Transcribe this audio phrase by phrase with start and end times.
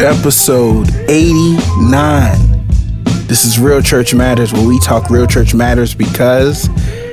[0.00, 2.32] episode 89.
[3.26, 6.68] This is Real Church Matters, where we talk Real Church Matters because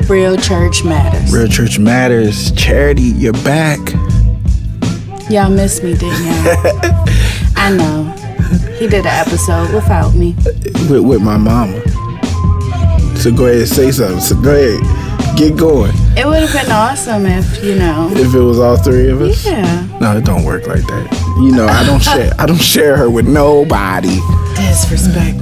[0.10, 1.34] Real church matters.
[1.34, 2.52] Real Church Matters.
[2.54, 3.80] Charity, you're back.
[5.30, 6.56] Y'all missed me, didn't y'all?
[7.58, 8.04] I know.
[8.78, 10.34] He did an episode without me.
[10.90, 11.82] with, with my mama.
[13.18, 14.22] So go ahead and say something.
[14.22, 15.92] So go ahead, get going.
[16.16, 18.10] It would have been awesome if, you know.
[18.14, 19.46] If it was all three of us.
[19.46, 19.88] Yeah.
[20.00, 21.27] No, it don't work like that.
[21.40, 22.32] You know, I don't share.
[22.40, 24.20] I don't share her with nobody.
[24.56, 25.38] Disrespect.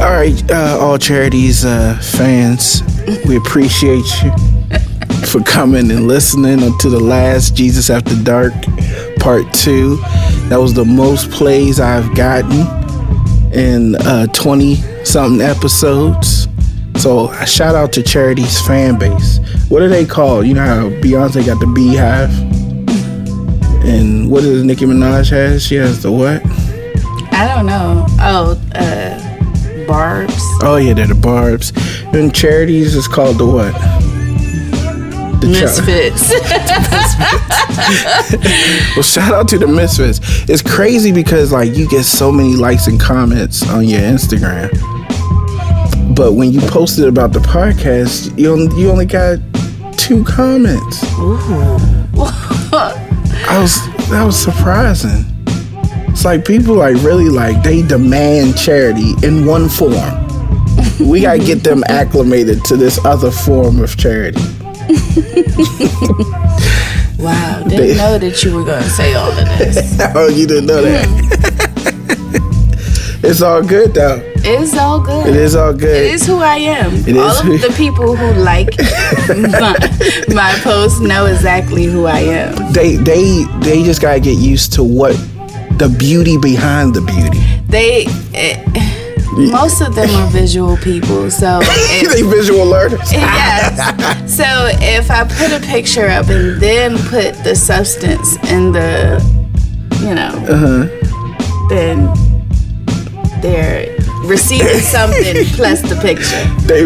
[0.00, 2.82] All right, uh, all charities uh, fans,
[3.26, 4.32] we appreciate you
[5.26, 8.52] for coming and listening to the last Jesus After Dark
[9.18, 9.96] Part Two.
[10.48, 12.66] That was the most plays I've gotten
[13.52, 13.96] in
[14.34, 16.48] twenty something episodes.
[16.96, 19.38] So a shout out to Charity's fan base.
[19.68, 20.46] What are they called?
[20.46, 22.30] You know how Beyonce got the BeyHive,
[23.84, 25.64] and what does Nicki Minaj has?
[25.64, 26.42] She has the what?
[27.32, 28.04] I don't know.
[28.20, 30.34] Oh, uh, Barbs.
[30.62, 31.72] Oh yeah, they're the Barbs.
[32.12, 33.72] And Charities is called the what?
[35.40, 36.30] The Misfits.
[38.96, 40.20] well, shout out to the Misfits.
[40.48, 44.68] It's crazy because like you get so many likes and comments on your Instagram,
[46.14, 49.38] but when you posted about the podcast, you only, you only got
[49.96, 51.04] two comments.
[53.46, 55.24] I was that was surprising.
[56.08, 60.26] It's like people like really like they demand charity in one form.
[60.98, 64.40] We gotta get them acclimated to this other form of charity.
[67.18, 67.62] wow.
[67.68, 69.98] Didn't know that you were going to say all of this.
[70.14, 71.06] oh, you didn't know that.
[71.06, 71.67] Mm-hmm.
[73.28, 74.20] It's all good though.
[74.36, 75.26] It's all good.
[75.26, 75.96] It is all good.
[76.04, 76.94] It is who I am.
[77.06, 78.68] It All is of the people who like
[79.28, 79.74] my,
[80.34, 82.72] my posts know exactly who I am.
[82.72, 85.16] They they they just gotta get used to what
[85.78, 87.38] the beauty behind the beauty.
[87.68, 88.56] They, eh,
[89.52, 93.12] most of them are visual people, so if, they visual learners.
[93.12, 94.34] yes.
[94.34, 94.44] So
[94.80, 99.20] if I put a picture up and then put the substance in the,
[100.00, 101.68] you know, Uh-huh.
[101.68, 102.08] then
[103.42, 103.94] they're
[104.24, 106.42] receiving something plus the picture.
[106.66, 106.84] They,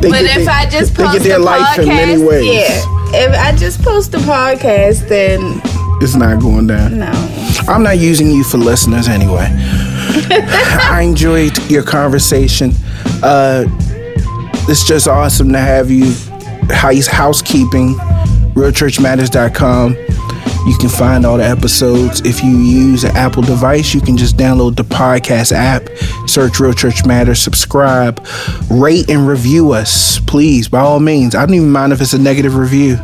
[0.00, 2.22] they But if their- I just they post get their a life podcast, in many
[2.22, 2.46] ways.
[2.46, 2.84] yeah.
[3.10, 5.60] If I just post a podcast, then
[6.02, 6.98] It's not going down.
[6.98, 7.10] no.
[7.68, 9.48] I'm not using you for listeners anyway.
[9.50, 12.72] I enjoyed your conversation.
[13.22, 13.64] Uh,
[14.68, 16.12] it's just awesome to have you.
[16.70, 17.94] House housekeeping,
[18.54, 19.96] realchurchmatters.com.
[20.68, 22.20] You can find all the episodes.
[22.26, 25.88] If you use an Apple device, you can just download the podcast app,
[26.28, 28.22] search Real Church Matters, subscribe,
[28.70, 31.34] rate and review us, please, by all means.
[31.34, 32.98] I don't even mind if it's a negative review.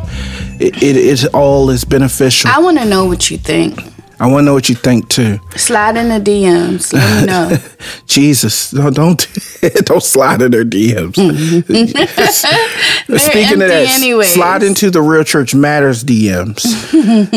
[0.59, 2.51] It, it, it all is beneficial.
[2.51, 3.94] I want to know what you think.
[4.19, 5.39] I want to know what you think too.
[5.55, 6.93] Slide in the DMs.
[6.93, 7.57] Let me know.
[8.07, 9.27] Jesus, don't don't,
[9.85, 11.15] don't slide in their DMs.
[13.19, 14.33] Speaking of that, anyways.
[14.33, 16.65] slide into the Real Church Matters DMs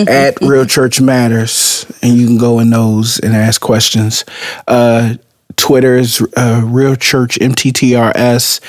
[0.09, 4.25] at Real Church Matters, and you can go in those and ask questions.
[4.67, 5.15] Uh,
[5.57, 8.61] Twitter is uh, Real Church MTTRS.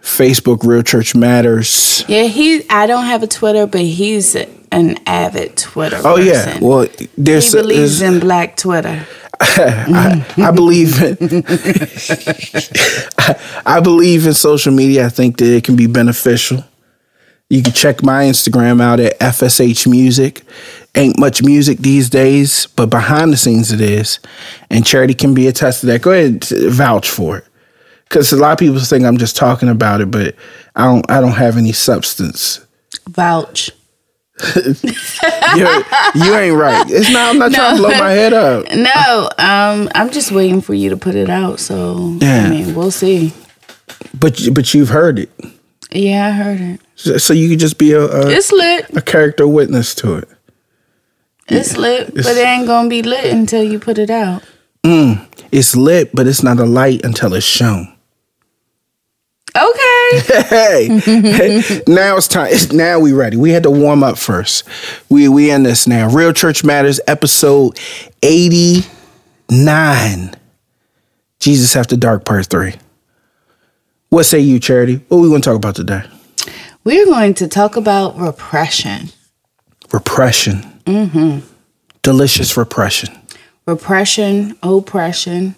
[0.00, 2.02] Facebook Real Church Matters.
[2.08, 2.64] Yeah, he.
[2.70, 4.34] I don't have a Twitter, but he's
[4.72, 6.00] an avid Twitter.
[6.04, 6.66] Oh yeah, person.
[6.66, 9.06] well he believes there's in Black Twitter.
[9.40, 11.16] I, I believe in
[13.66, 15.06] I believe in social media.
[15.06, 16.64] I think that it can be beneficial.
[17.50, 20.42] You can check my Instagram out at FSH Music.
[20.94, 24.18] Ain't much music these days, but behind the scenes it is.
[24.68, 26.02] And Charity can be attest to that.
[26.02, 27.44] Go ahead and vouch for it.
[28.08, 30.34] Cause a lot of people think I'm just talking about it, but
[30.74, 32.64] I don't I don't have any substance.
[33.08, 33.70] Vouch.
[35.56, 35.66] You,
[36.14, 36.86] you ain't right.
[36.90, 38.66] It's not I'm not trying to blow my head up.
[38.74, 41.58] No, um, I'm just waiting for you to put it out.
[41.58, 42.44] So Yeah.
[42.46, 43.32] I mean, we'll see.
[44.18, 45.30] But but you've heard it.
[45.90, 46.80] Yeah, I heard it.
[46.96, 48.94] So so you could just be a, a It's lit.
[48.96, 50.28] a character witness to it.
[51.48, 54.42] It's lit, but it ain't gonna be lit until you put it out.
[54.84, 57.88] Mm, It's lit, but it's not a light until it's shown.
[59.58, 59.88] Okay.
[60.48, 62.48] Hey, now it's time.
[62.50, 63.36] It's, now we ready.
[63.36, 64.66] We had to warm up first.
[65.10, 66.08] We we in this now.
[66.08, 67.78] Real Church Matters, episode
[68.22, 68.86] eighty
[69.50, 70.34] nine.
[71.40, 72.74] Jesus After Dark, part three.
[74.08, 75.04] What say you, Charity?
[75.08, 76.02] What we going to talk about today?
[76.84, 79.10] We're going to talk about repression.
[79.92, 80.62] Repression.
[80.86, 81.46] Mm-hmm.
[82.02, 83.18] Delicious repression.
[83.66, 85.54] Repression, oppression,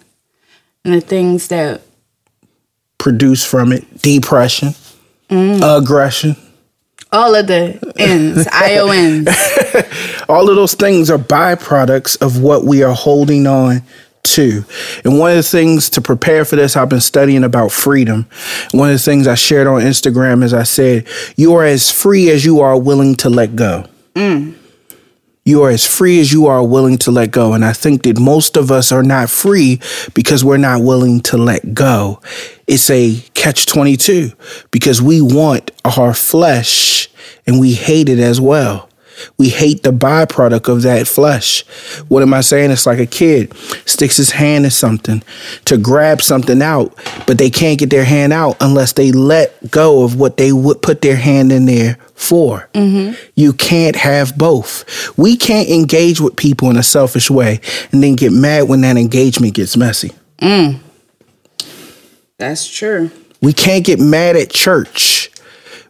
[0.83, 1.81] and the things that
[3.01, 4.75] Produce from it depression,
[5.29, 6.35] aggression.
[7.11, 9.27] All of the ends, IONs.
[10.29, 13.81] All of those things are byproducts of what we are holding on
[14.23, 14.63] to.
[15.03, 18.27] And one of the things to prepare for this, I've been studying about freedom.
[18.71, 22.29] One of the things I shared on Instagram is I said, You are as free
[22.29, 23.87] as you are willing to let go.
[24.13, 24.55] Mm.
[25.43, 27.53] You are as free as you are willing to let go.
[27.53, 29.79] And I think that most of us are not free
[30.13, 32.21] because we're not willing to let go.
[32.67, 34.33] It's a catch 22
[34.69, 37.09] because we want our flesh
[37.47, 38.87] and we hate it as well.
[39.37, 41.65] We hate the byproduct of that flesh.
[42.07, 42.71] What am I saying?
[42.71, 45.23] It's like a kid sticks his hand in something
[45.65, 46.95] to grab something out,
[47.27, 50.81] but they can't get their hand out unless they let go of what they would
[50.81, 52.69] put their hand in there for.
[52.73, 53.15] Mm-hmm.
[53.35, 55.17] You can't have both.
[55.17, 57.59] We can't engage with people in a selfish way
[57.91, 60.11] and then get mad when that engagement gets messy.
[60.39, 60.79] Mm.
[62.37, 63.11] That's true.
[63.41, 65.31] We can't get mad at church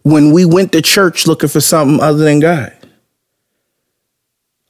[0.04, 2.76] when we went to church looking for something other than God.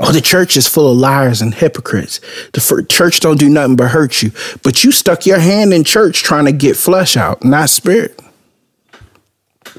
[0.03, 2.19] Oh, the church is full of liars and hypocrites.
[2.53, 4.31] The church don't do nothing but hurt you.
[4.63, 8.19] But you stuck your hand in church trying to get flesh out, not spirit.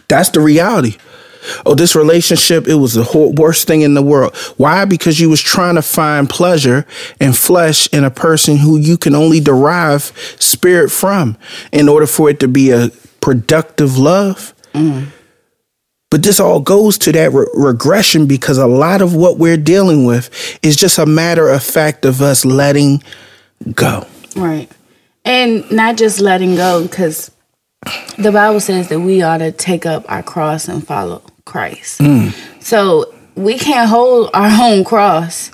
[0.06, 0.96] That's the reality.
[1.66, 4.36] Oh, this relationship, it was the worst thing in the world.
[4.58, 4.84] Why?
[4.84, 6.86] Because you was trying to find pleasure
[7.20, 11.36] and flesh in a person who you can only derive spirit from
[11.72, 12.90] in order for it to be a
[13.20, 14.54] productive love.
[14.72, 15.08] Mm.
[16.12, 20.04] But this all goes to that re- regression because a lot of what we're dealing
[20.04, 23.02] with is just a matter of fact of us letting
[23.72, 24.06] go.
[24.36, 24.70] Right.
[25.24, 27.30] And not just letting go, because
[28.18, 32.02] the Bible says that we ought to take up our cross and follow Christ.
[32.60, 35.50] So we can't hold our own cross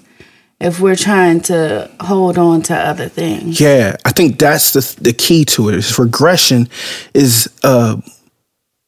[0.60, 3.60] if we're trying to hold on to other things.
[3.60, 5.76] Yeah, I think that's the the key to it.
[5.76, 6.68] Is regression
[7.14, 8.00] is uh,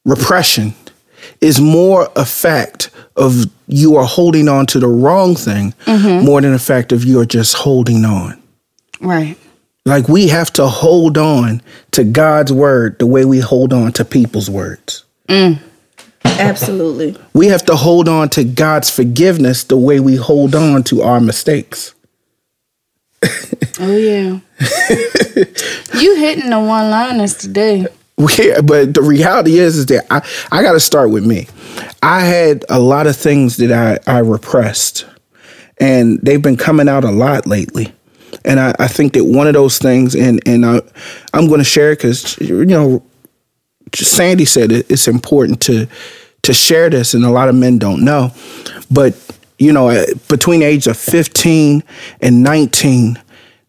[0.05, 0.75] repression
[1.41, 6.25] is more a fact of you are holding on to the wrong thing mm-hmm.
[6.25, 8.41] more than a fact of you are just holding on.
[9.01, 9.37] Right.
[9.85, 14.05] Like we have to hold on to God's word the way we hold on to
[14.05, 15.05] people's words.
[15.29, 15.61] Mm.
[16.25, 17.17] Absolutely.
[17.33, 21.21] We have to hold on to God's forgiveness the way we hold on to our
[21.21, 21.95] mistakes.
[23.79, 24.41] Oh yeah.
[26.01, 27.87] you hitting the one liners today.
[28.39, 31.49] Yeah, but the reality is, is that I, I got to start with me.
[32.03, 35.07] I had a lot of things that I, I repressed,
[35.79, 37.95] and they've been coming out a lot lately.
[38.45, 40.81] And I, I think that one of those things, and and I,
[41.33, 43.03] I'm going to share because you know,
[43.95, 45.87] Sandy said it, it's important to
[46.43, 48.33] to share this, and a lot of men don't know.
[48.91, 49.15] But
[49.59, 51.83] you know, between the age of 15
[52.21, 53.19] and 19,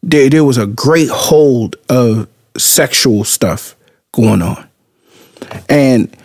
[0.03, 2.27] there there was a great hold of
[2.57, 3.75] sexual stuff
[4.13, 4.67] going on.
[5.69, 6.15] And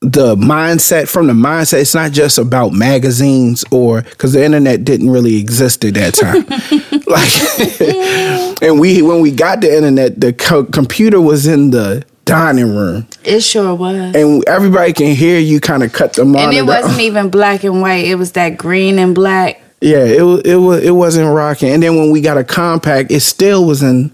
[0.00, 5.10] the mindset from the mindset, it's not just about magazines or because the internet didn't
[5.10, 6.44] really exist at that time.
[7.06, 12.74] like, and we when we got the internet, the co- computer was in the dining
[12.74, 14.14] room, It sure was.
[14.14, 16.48] and everybody can hear you kind of cut the monitor.
[16.48, 18.06] And it wasn't even black and white.
[18.06, 19.60] It was that green and black.
[19.80, 21.70] Yeah, it was it was it wasn't rocking.
[21.70, 24.10] And then when we got a Compaq, it still was in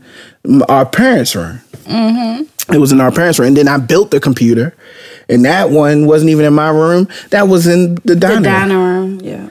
[0.69, 1.61] our parents' room.
[1.85, 2.45] Mm-hmm.
[2.73, 3.49] It was in our parents' room.
[3.49, 4.75] And then I built the computer,
[5.29, 7.09] and that one wasn't even in my room.
[7.31, 8.43] That was in the The dining room.
[8.45, 9.21] dining room.
[9.21, 9.49] Yeah.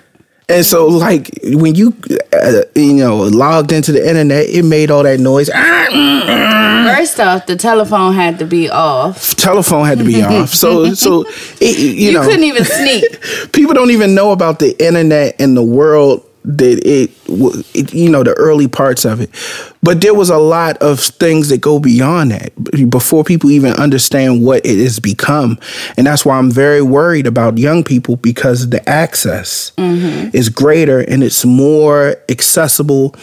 [0.47, 1.93] And so, like when you
[2.33, 5.47] uh, you know logged into the internet, it made all that noise.
[5.53, 6.95] Ah, mm, mm.
[6.97, 9.35] First off, the telephone had to be off.
[9.35, 10.49] Telephone had to be off.
[10.55, 11.25] So so
[11.61, 13.03] it, you, You, know couldn't even sneak.
[13.51, 17.11] people don't even know about the internet and the world that it,
[17.73, 19.29] it you know the early parts of it.
[19.81, 22.51] But there was a lot of things that go beyond that
[22.89, 25.57] before people even understand what it has become.
[25.97, 30.35] And that's why i'm very worried about young people because the access mm-hmm.
[30.35, 33.15] is greater and it's more accessible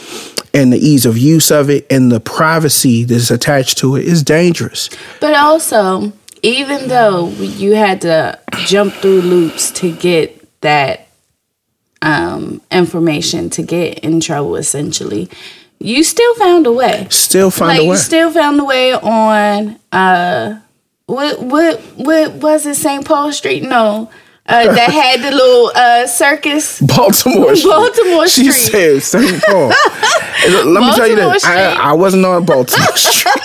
[0.54, 4.22] and the ease of use of it and the privacy that's attached to it is
[4.22, 4.88] dangerous.
[5.20, 11.05] But also, even though you had to jump through loops to get that
[12.02, 15.28] um, information to get in trouble, essentially,
[15.78, 17.06] you still found a way.
[17.10, 20.60] still find like a way you still found a way on uh,
[21.06, 22.74] what what what was it?
[22.76, 23.04] St.
[23.04, 23.62] Paul Street?
[23.62, 24.10] No.
[24.48, 26.80] Uh, that had the little uh, circus.
[26.80, 27.70] Baltimore Street.
[27.70, 29.00] Baltimore She Street.
[29.00, 29.42] said St.
[29.44, 29.68] Paul.
[30.48, 31.44] Let me tell you this.
[31.44, 33.42] I, I wasn't on Baltimore Street.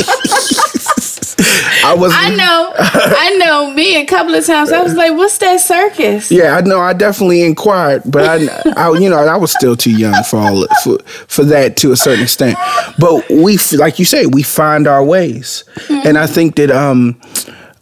[1.84, 2.14] I was.
[2.16, 3.72] I know, I know.
[3.74, 6.80] Me a couple of times, I was like, "What's that circus?" Yeah, I know.
[6.80, 10.66] I definitely inquired, but I, I, you know, I was still too young for all
[10.84, 12.58] for for that to a certain extent.
[13.00, 17.20] But we, like you say, we find our ways, and I think that um,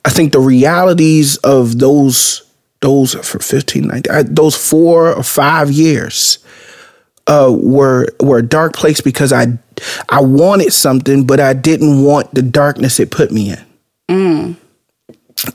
[0.06, 2.44] I think the realities of those
[2.82, 6.40] those for 15, 19, those four or five years
[7.30, 9.58] uh, were were a dark place because I
[10.10, 13.66] I wanted something, but I didn't want the darkness it put me in.
[14.10, 14.56] Mm.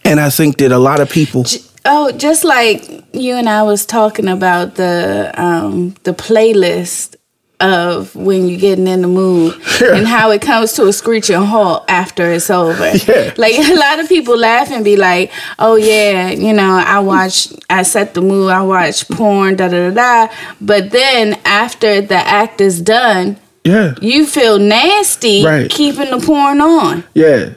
[0.05, 1.45] And I think that a lot of people.
[1.85, 7.17] Oh, just like you and I was talking about the um, the playlist
[7.61, 9.95] of when you're getting in the mood Yeah.
[9.97, 12.91] and how it comes to a screeching halt after it's over.
[13.09, 13.33] Yeah.
[13.37, 17.49] Like a lot of people laugh and be like, "Oh yeah, you know, I watch,
[17.71, 19.95] I set the mood, I watch porn, da da da
[20.27, 25.71] da." But then after the act is done, Yeah, you feel nasty Right.
[25.71, 27.05] keeping the porn on.
[27.15, 27.51] yeah,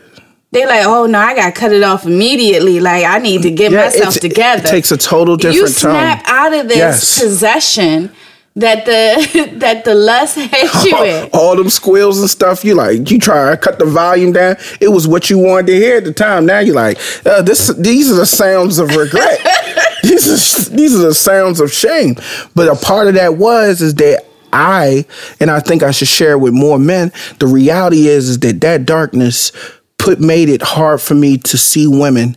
[0.52, 2.80] They like, "Oh no, I got to cut it off immediately.
[2.80, 3.86] Like I need to get yeah.
[3.86, 5.92] myself together." It takes a total different you tone.
[5.92, 7.20] snap out of this Yes.
[7.20, 8.12] possession
[8.58, 11.30] that the that the lust has you in.
[11.32, 12.66] all them squeals and stuff.
[12.66, 14.58] You like you try to cut the volume down.
[14.82, 16.46] It was what you wanted to hear at the time.
[16.46, 17.68] Now you're like, uh, this.
[17.76, 19.40] These are the sounds of regret.
[20.04, 22.16] these are these are the sounds of shame.
[22.56, 25.06] But a part of that was is that I
[25.40, 27.12] and I think I should share with more men.
[27.40, 29.52] The reality is is that that darkness
[30.00, 32.36] put made it hard for me to see women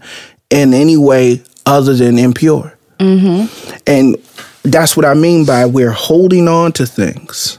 [0.51, 2.77] in any way other than impure.
[2.99, 4.17] And
[4.63, 7.59] that's what I mean by we're holding on to things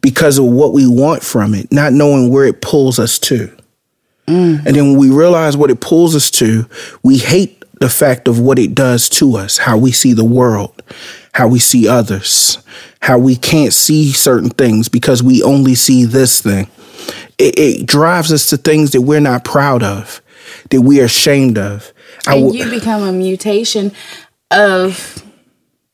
[0.00, 3.56] because of what we want from it, not knowing where it pulls us to.
[4.26, 4.66] Mm.
[4.66, 6.68] And then when we realize what it pulls us to,
[7.02, 10.82] we hate the fact of what it does to us, how we see the world,
[11.32, 12.58] how we see others,
[13.00, 16.68] how we can't see certain things because we only see this thing.
[17.38, 20.20] It, it drives us to things that we're not proud of,
[20.70, 21.92] that we are ashamed of.
[22.26, 23.92] And w- you become a mutation
[24.50, 25.24] of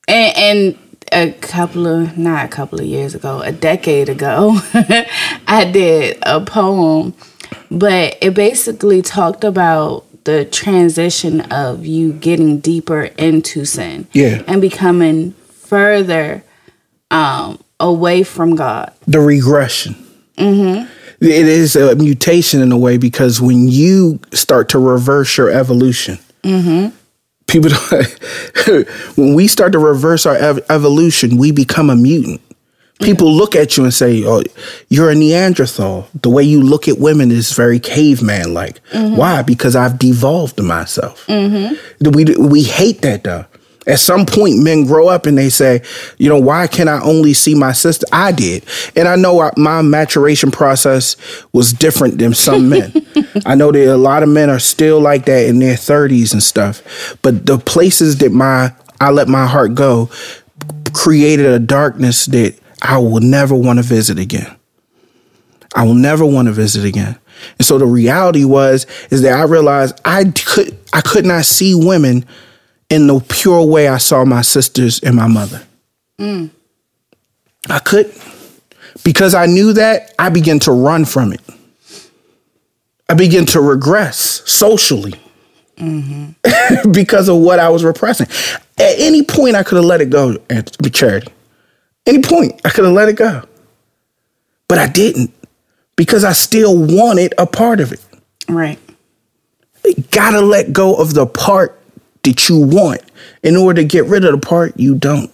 [0.08, 0.78] and, and
[1.12, 4.58] a couple of not a couple of years ago a decade ago
[5.46, 7.14] i did a poem
[7.70, 14.42] but it basically talked about the transition of you getting deeper into sin Yeah.
[14.46, 16.42] and becoming further
[17.10, 19.94] um away from god the regression.
[20.36, 20.86] Mm-hmm.
[21.20, 26.18] It is a mutation in a way because when you start to reverse your evolution,
[27.48, 32.40] people don't, when we start to reverse our ev- evolution, we become a mutant.
[33.00, 34.42] People look at you and say, "Oh,
[34.88, 38.82] you're a Neanderthal." The way you look at women is very caveman like.
[38.90, 39.16] Mm-hmm.
[39.16, 39.42] Why?
[39.42, 41.24] Because I've devolved myself.
[41.28, 42.10] Mm-hmm.
[42.10, 43.46] We we hate that though.
[43.88, 45.82] At some point, men grow up and they say,
[46.18, 48.06] you know, why can I only see my sister?
[48.12, 48.64] I did.
[48.94, 51.16] And I know I- my maturation process
[51.52, 52.92] was different than some men.
[53.46, 56.42] I know that a lot of men are still like that in their 30s and
[56.42, 57.16] stuff.
[57.22, 60.10] But the places that my I let my heart go
[60.92, 64.54] created a darkness that I will never want to visit again.
[65.74, 67.16] I will never want to visit again.
[67.58, 71.74] And so the reality was is that I realized I could I could not see
[71.74, 72.26] women
[72.90, 75.62] in the pure way I saw my sisters and my mother.
[77.68, 78.16] I couldn't.
[79.04, 81.40] Because I knew that, I began to run from it.
[83.08, 85.14] I began to regress socially
[86.92, 88.26] because of what I was repressing.
[88.78, 91.32] At any point, I could have let it go at charity.
[92.06, 93.42] Any point, I could have let it go.
[94.68, 95.32] But I didn't
[95.96, 98.00] because I still wanted a part of it.
[98.48, 98.78] right
[100.10, 101.77] gotta let go of the part
[102.28, 103.02] that you want
[103.42, 105.30] in order to get rid of the part you don't.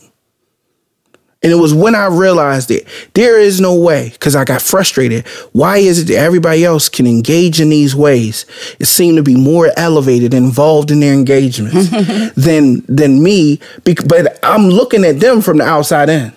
[1.45, 5.27] And it was when I realized it, there is no way, because I got frustrated.
[5.53, 8.47] Why is it that everybody else can engage in these ways?
[8.81, 11.91] It seemed to be more elevated, involved in their engagements
[12.35, 13.61] than than me.
[13.85, 16.33] But I'm looking at them from the outside in.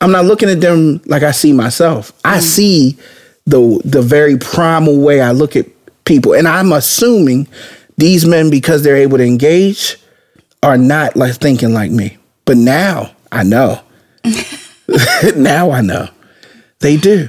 [0.00, 2.14] I'm not looking at them like I see myself.
[2.24, 2.42] I mm.
[2.42, 2.98] see
[3.46, 5.66] the the very primal way I look at
[6.06, 7.46] people, and I'm assuming
[7.96, 9.96] these men, because they're able to engage,
[10.62, 12.18] are not like thinking like me.
[12.44, 13.80] But now I know.
[15.36, 16.08] now I know
[16.80, 17.28] they do,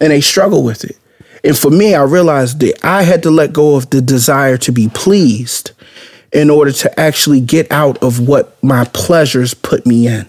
[0.00, 0.96] and they struggle with it.
[1.44, 4.72] And for me, I realized that I had to let go of the desire to
[4.72, 5.70] be pleased
[6.32, 10.26] in order to actually get out of what my pleasures put me in.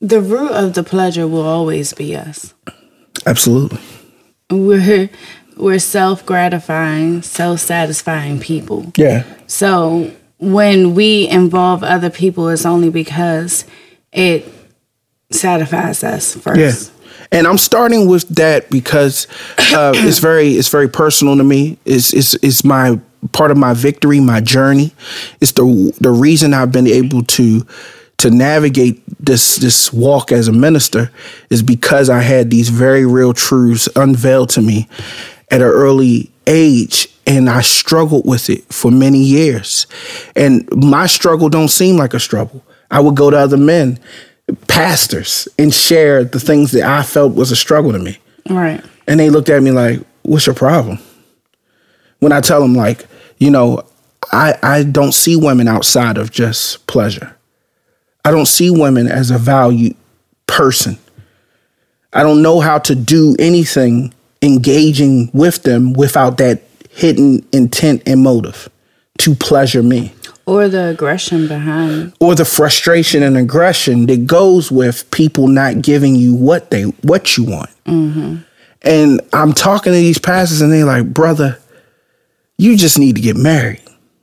[0.00, 2.52] the root of the pleasure will always be us
[3.24, 3.78] Absolutely.
[4.50, 5.08] we're
[5.56, 9.24] we're self-gratifying self-satisfying people Yeah.
[9.46, 13.64] So when we involve other people, it's only because
[14.12, 14.46] it
[15.30, 16.92] satisfies us first.
[16.92, 16.92] Yeah.
[17.32, 19.26] And I'm starting with that because
[19.74, 21.78] uh, it's very it's very personal to me.
[21.84, 23.00] It's it's it's my
[23.32, 24.92] part of my victory, my journey.
[25.40, 27.66] It's the the reason I've been able to
[28.18, 31.10] to navigate this this walk as a minister
[31.50, 34.88] is because I had these very real truths unveiled to me
[35.50, 39.86] at an early age and I struggled with it for many years.
[40.36, 42.62] And my struggle don't seem like a struggle.
[42.90, 43.98] I would go to other men,
[44.68, 48.18] pastors, and share the things that I felt was a struggle to me.
[48.48, 48.82] Right.
[49.08, 50.98] And they looked at me like, "What's your problem?"
[52.20, 53.06] When I tell them like,
[53.38, 53.84] you know,
[54.32, 57.36] I I don't see women outside of just pleasure.
[58.24, 59.96] I don't see women as a valued
[60.46, 60.98] person.
[62.12, 68.22] I don't know how to do anything engaging with them without that hidden intent and
[68.22, 68.68] motive
[69.18, 70.12] to pleasure me.
[70.46, 72.14] Or the aggression behind.
[72.20, 77.36] Or the frustration and aggression that goes with people not giving you what they what
[77.36, 77.70] you want.
[77.84, 78.36] Mm-hmm.
[78.82, 81.58] And I'm talking to these pastors, and they're like, "Brother,
[82.58, 83.82] you just need to get married."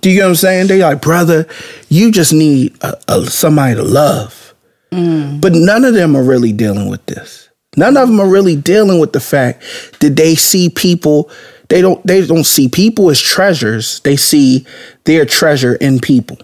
[0.00, 0.66] Do you get what I'm saying?
[0.66, 1.46] They like, brother,
[1.88, 4.54] you just need a, a, somebody to love.
[4.92, 5.40] Mm.
[5.40, 7.47] But none of them are really dealing with this.
[7.76, 9.62] None of them are really dealing with the fact
[10.00, 11.30] that they see people.
[11.68, 12.04] They don't.
[12.06, 14.00] They don't see people as treasures.
[14.00, 14.66] They see
[15.04, 16.38] their treasure in people.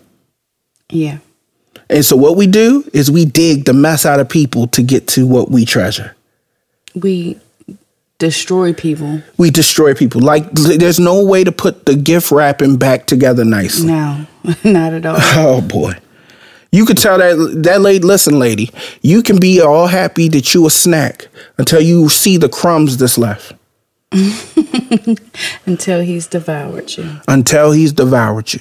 [0.90, 1.18] Yeah.
[1.90, 5.06] And so what we do is we dig the mess out of people to get
[5.08, 6.14] to what we treasure.
[6.94, 7.38] We
[8.18, 9.22] destroy people.
[9.36, 10.20] We destroy people.
[10.20, 13.88] Like there's no way to put the gift wrapping back together nicely.
[13.88, 14.26] No,
[14.64, 15.16] not at all.
[15.20, 15.94] Oh boy.
[16.74, 20.66] You could tell that that lady, listen, lady, you can be all happy to chew
[20.66, 23.52] a snack until you see the crumbs that's left.
[25.66, 27.20] until he's devoured you.
[27.28, 28.60] Until he's devoured you.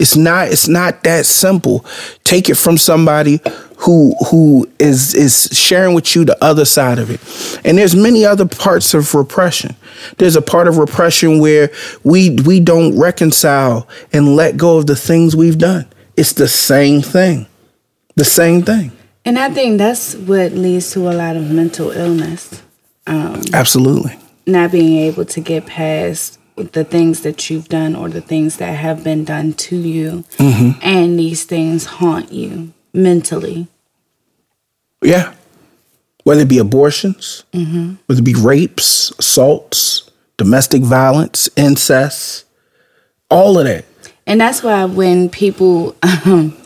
[0.00, 1.84] It's not it's not that simple.
[2.24, 3.40] Take it from somebody
[3.76, 7.20] who who is is sharing with you the other side of it.
[7.64, 9.76] And there's many other parts of repression.
[10.16, 11.70] There's a part of repression where
[12.02, 15.86] we we don't reconcile and let go of the things we've done.
[16.20, 17.46] It's the same thing.
[18.14, 18.92] The same thing.
[19.24, 22.62] And I think that's what leads to a lot of mental illness.
[23.06, 24.18] Um, Absolutely.
[24.46, 28.74] Not being able to get past the things that you've done or the things that
[28.74, 30.24] have been done to you.
[30.36, 30.78] Mm-hmm.
[30.82, 33.68] And these things haunt you mentally.
[35.00, 35.32] Yeah.
[36.24, 37.94] Whether it be abortions, mm-hmm.
[38.04, 42.44] whether it be rapes, assaults, domestic violence, incest,
[43.30, 43.86] all of that.
[44.26, 46.56] And that's why when people, um,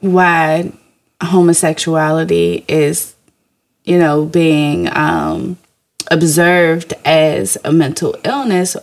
[0.00, 0.72] why
[1.22, 3.14] homosexuality is,
[3.84, 5.58] you know, being um,
[6.10, 8.76] observed as a mental illness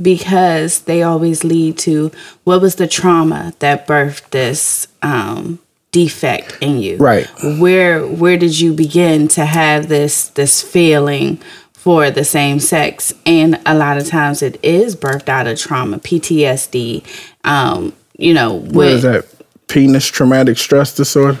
[0.00, 2.10] because they always lead to
[2.44, 5.58] what was the trauma that birthed this um,
[5.90, 6.96] defect in you?
[6.98, 7.26] Right.
[7.58, 11.40] Where where did you begin to have this this feeling
[11.86, 16.00] for the same sex and a lot of times it is birthed out of trauma
[16.00, 17.00] ptsd
[17.44, 19.24] um you know with, what is that
[19.68, 21.38] penis traumatic stress disorder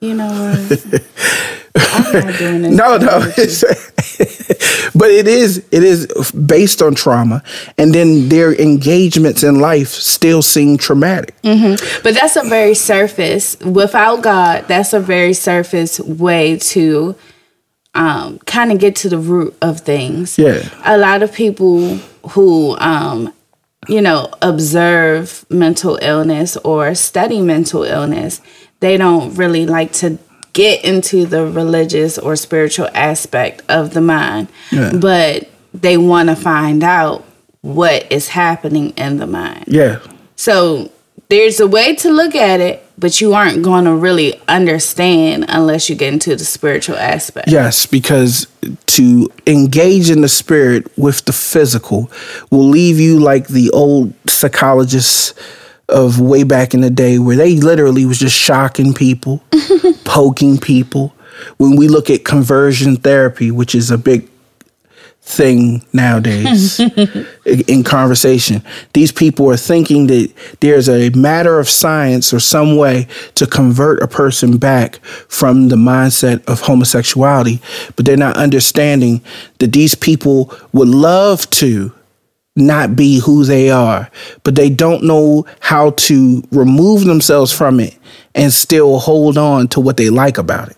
[0.00, 1.04] you know what
[1.76, 3.20] I'm not doing this no no
[4.94, 7.42] but it is it is based on trauma,
[7.76, 11.34] and then their engagements in life still seem traumatic.
[11.42, 12.02] Mm-hmm.
[12.02, 13.58] But that's a very surface.
[13.60, 17.16] Without God, that's a very surface way to
[17.94, 20.38] um, kind of get to the root of things.
[20.38, 21.96] Yeah, a lot of people
[22.30, 23.32] who um,
[23.88, 28.40] you know observe mental illness or study mental illness,
[28.80, 30.18] they don't really like to
[30.52, 34.92] get into the religious or spiritual aspect of the mind, yeah.
[34.94, 37.24] but they want to find out
[37.60, 39.64] what is happening in the mind.
[39.66, 40.00] Yeah.
[40.36, 40.90] So
[41.34, 45.90] there's a way to look at it, but you aren't going to really understand unless
[45.90, 47.48] you get into the spiritual aspect.
[47.48, 48.46] Yes, because
[48.86, 52.08] to engage in the spirit with the physical
[52.52, 55.34] will leave you like the old psychologists
[55.88, 59.42] of way back in the day where they literally was just shocking people,
[60.04, 61.12] poking people.
[61.56, 64.28] When we look at conversion therapy, which is a big
[65.26, 66.78] thing nowadays
[67.66, 68.62] in conversation.
[68.92, 74.02] These people are thinking that there's a matter of science or some way to convert
[74.02, 74.96] a person back
[75.28, 77.60] from the mindset of homosexuality,
[77.96, 79.22] but they're not understanding
[79.60, 81.92] that these people would love to
[82.54, 84.10] not be who they are,
[84.44, 87.96] but they don't know how to remove themselves from it
[88.34, 90.76] and still hold on to what they like about it.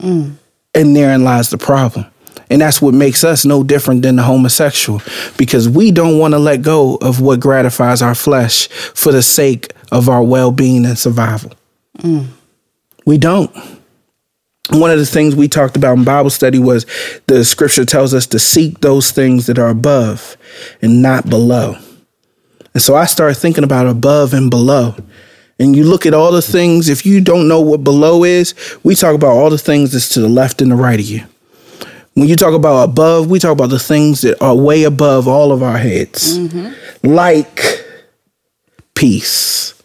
[0.00, 0.34] Mm.
[0.74, 2.06] And therein lies the problem.
[2.50, 5.02] And that's what makes us no different than the homosexual
[5.36, 9.72] because we don't want to let go of what gratifies our flesh for the sake
[9.92, 11.52] of our well being and survival.
[11.98, 12.28] Mm.
[13.04, 13.54] We don't
[14.70, 16.84] one of the things we talked about in Bible study was
[17.26, 20.36] the scripture tells us to seek those things that are above
[20.82, 21.76] and not below.
[22.74, 24.94] And so I started thinking about above and below.
[25.58, 28.94] And you look at all the things, if you don't know what below is, we
[28.94, 31.24] talk about all the things that's to the left and the right of you.
[32.18, 35.52] When you talk about above, we talk about the things that are way above all
[35.52, 36.74] of our heads, mm-hmm.
[37.06, 37.62] like
[38.96, 39.80] peace.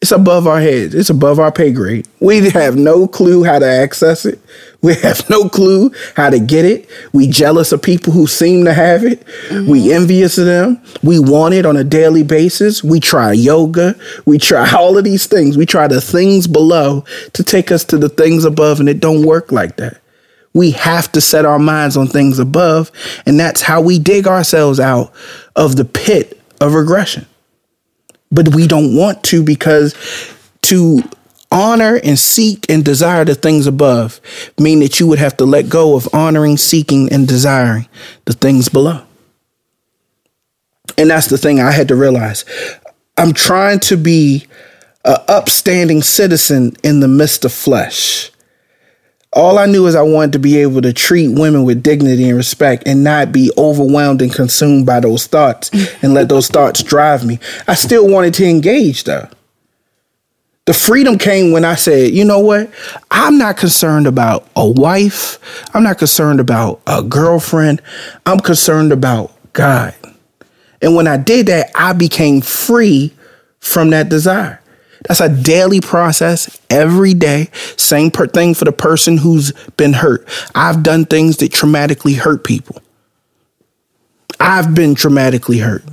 [0.00, 0.94] It's above our heads.
[0.94, 2.06] It's above our pay grade.
[2.20, 4.38] We have no clue how to access it.
[4.82, 6.88] We have no clue how to get it.
[7.12, 9.26] We jealous of people who seem to have it.
[9.48, 9.68] Mm-hmm.
[9.68, 10.80] We envious of them.
[11.02, 12.84] We want it on a daily basis.
[12.84, 13.96] We try yoga.
[14.26, 15.56] We try all of these things.
[15.56, 19.26] We try the things below to take us to the things above, and it don't
[19.26, 20.03] work like that.
[20.54, 22.90] We have to set our minds on things above,
[23.26, 25.12] and that's how we dig ourselves out
[25.56, 27.26] of the pit of regression
[28.34, 29.94] but we don't want to because
[30.62, 31.00] to
[31.52, 34.20] honor and seek and desire the things above
[34.58, 37.88] mean that you would have to let go of honoring, seeking, and desiring
[38.24, 39.02] the things below.
[40.98, 42.44] And that's the thing I had to realize.
[43.16, 44.46] I'm trying to be
[45.04, 48.32] an upstanding citizen in the midst of flesh.
[49.34, 52.36] All I knew is I wanted to be able to treat women with dignity and
[52.36, 55.70] respect and not be overwhelmed and consumed by those thoughts
[56.02, 57.40] and let those thoughts drive me.
[57.66, 59.28] I still wanted to engage though.
[60.66, 62.70] The freedom came when I said, you know what?
[63.10, 65.38] I'm not concerned about a wife.
[65.74, 67.82] I'm not concerned about a girlfriend.
[68.24, 69.94] I'm concerned about God.
[70.80, 73.12] And when I did that, I became free
[73.58, 74.60] from that desire.
[75.04, 77.50] That's a daily process every day.
[77.76, 80.26] Same per- thing for the person who's been hurt.
[80.54, 82.80] I've done things that traumatically hurt people.
[84.40, 85.84] I've been traumatically hurt.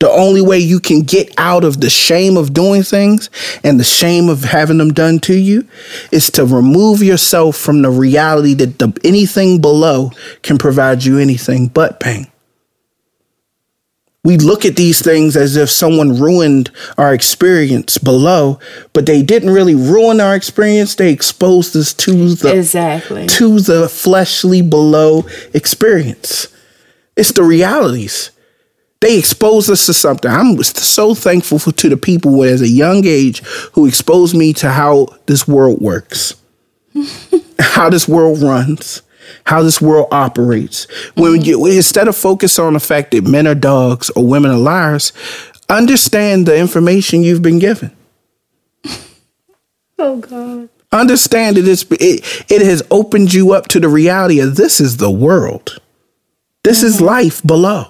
[0.00, 3.30] The only way you can get out of the shame of doing things
[3.64, 5.66] and the shame of having them done to you
[6.12, 11.66] is to remove yourself from the reality that the, anything below can provide you anything
[11.66, 12.28] but pain
[14.28, 18.60] we look at these things as if someone ruined our experience below,
[18.92, 20.94] but they didn't really ruin our experience.
[20.96, 23.26] They exposed us to the Exactly.
[23.26, 26.48] to the fleshly below experience.
[27.16, 28.30] It's the realities.
[29.00, 30.30] They exposed us to something.
[30.30, 33.38] I'm so thankful for, to the people as a young age,
[33.72, 36.34] who exposed me to how this world works,
[37.58, 39.00] how this world runs,
[39.48, 40.86] how this world operates.
[41.14, 41.42] When mm-hmm.
[41.42, 45.14] you instead of focus on the fact that men are dogs or women are liars,
[45.70, 47.90] understand the information you've been given.
[50.00, 50.68] Oh God.
[50.92, 54.98] Understand that it's, it, it has opened you up to the reality of this is
[54.98, 55.80] the world.
[56.62, 57.06] This is mm-hmm.
[57.06, 57.86] life below.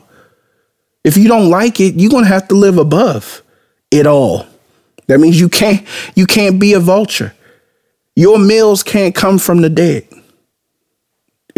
[1.04, 3.42] If you don't like it, you're gonna have to live above
[3.90, 4.46] it all.
[5.06, 7.34] That means you can't you can't be a vulture.
[8.16, 10.08] Your meals can't come from the dead.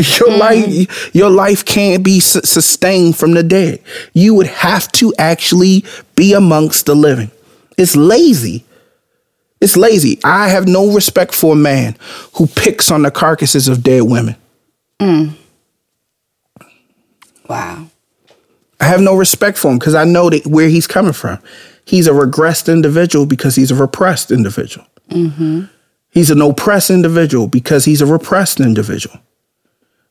[0.00, 0.38] Your mm.
[0.38, 3.82] life your life can't be su- sustained from the dead.
[4.14, 5.84] You would have to actually
[6.16, 7.30] be amongst the living.
[7.76, 8.64] It's lazy.
[9.60, 10.18] It's lazy.
[10.24, 11.96] I have no respect for a man
[12.34, 14.36] who picks on the carcasses of dead women.
[15.00, 15.36] Mm.
[17.48, 17.86] Wow.
[18.80, 21.38] I have no respect for him because I know that where he's coming from.
[21.84, 24.86] He's a regressed individual because he's a repressed individual.
[25.10, 25.64] Mm-hmm.
[26.10, 29.20] He's an oppressed individual because he's a repressed individual.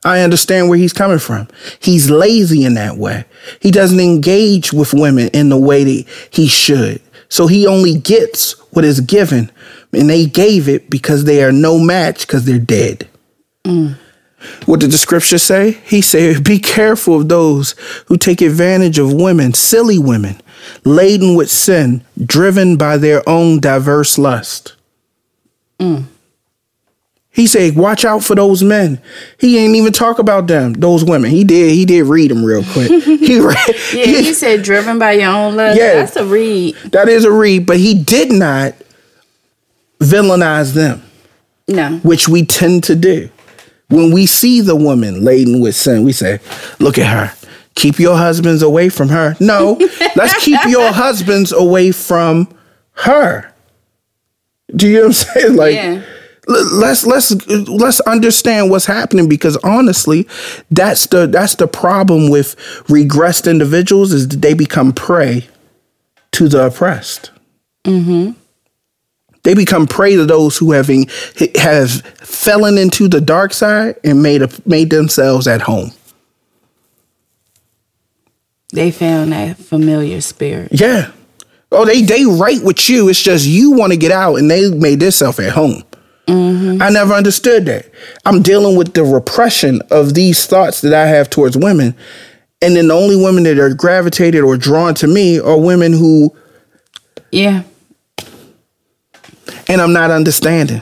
[0.03, 1.47] I understand where he's coming from.
[1.79, 3.25] He's lazy in that way.
[3.61, 7.01] He doesn't engage with women in the way that he should.
[7.27, 9.51] So he only gets what is given,
[9.91, 13.07] and they gave it because they are no match because they're dead.
[14.65, 15.71] What did the scripture say?
[15.83, 17.75] He said, Be careful of those
[18.07, 20.41] who take advantage of women, silly women,
[20.85, 24.75] laden with sin, driven by their own diverse lust.
[25.79, 26.05] Mm.
[27.31, 29.01] He said, Watch out for those men.
[29.39, 31.29] He ain't even talk about them, those women.
[31.31, 32.89] He did, he did read them real quick.
[33.03, 33.55] he read,
[33.93, 35.77] Yeah, he said driven by your own love.
[35.77, 35.93] Yeah.
[35.95, 36.75] That's a read.
[36.91, 38.73] that is a read, but he did not
[39.99, 41.03] villainize them.
[41.67, 41.97] No.
[41.99, 43.29] which we tend to do.
[43.89, 46.39] When we see the woman laden with sin, we say,
[46.79, 47.47] Look at her.
[47.75, 49.35] Keep your husbands away from her.
[49.39, 49.77] No,
[50.15, 52.47] let's keep your husbands away from
[52.93, 53.53] her.
[54.75, 55.55] Do you know what I'm saying?
[55.55, 56.03] Like, Yeah.
[56.49, 60.27] Let's let's let's understand what's happening because honestly,
[60.71, 62.55] that's the that's the problem with
[62.87, 65.47] regressed individuals is that they become prey
[66.31, 67.31] to the oppressed.
[67.85, 68.31] Mm-hmm.
[69.43, 71.09] They become prey to those who having
[71.55, 75.91] have fallen into the dark side and made a, made themselves at home.
[78.73, 80.69] They found that familiar spirit.
[80.73, 81.11] Yeah.
[81.71, 83.09] Oh, they they right with you.
[83.09, 85.83] It's just you want to get out, and they made themselves at home.
[86.29, 87.85] I never understood that.
[88.25, 91.95] I'm dealing with the repression of these thoughts that I have towards women,
[92.61, 96.35] and then the only women that are gravitated or drawn to me are women who,
[97.31, 97.63] Yeah.
[99.67, 100.81] and I'm not understanding,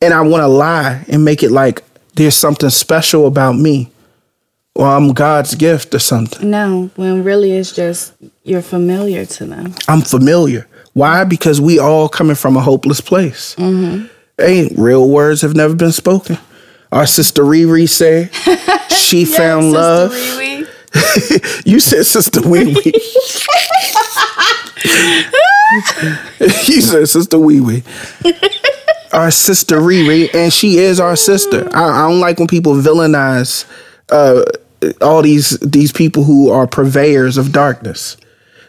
[0.00, 1.82] and I want to lie and make it like
[2.14, 3.90] there's something special about me
[4.74, 6.50] or I'm God's gift or something.
[6.50, 9.74] No, when really it's just you're familiar to them.
[9.88, 10.66] I'm familiar.
[10.94, 11.24] Why?
[11.24, 13.54] Because we all coming from a hopeless place.
[13.56, 14.06] Mm-hmm.
[14.40, 16.38] Ain't real words have never been spoken.
[16.90, 18.32] Our sister Riri said
[18.90, 20.12] she Yes, found Sister love.
[20.12, 20.68] Riri.
[21.66, 22.82] You said sister Wee Wee.
[26.40, 27.82] you said sister Wee Wee.
[29.12, 31.68] Our sister Riri, and she is our sister.
[31.76, 33.64] I, I don't like when people villainize
[34.10, 34.42] uh,
[35.00, 38.16] all these these people who are purveyors of darkness.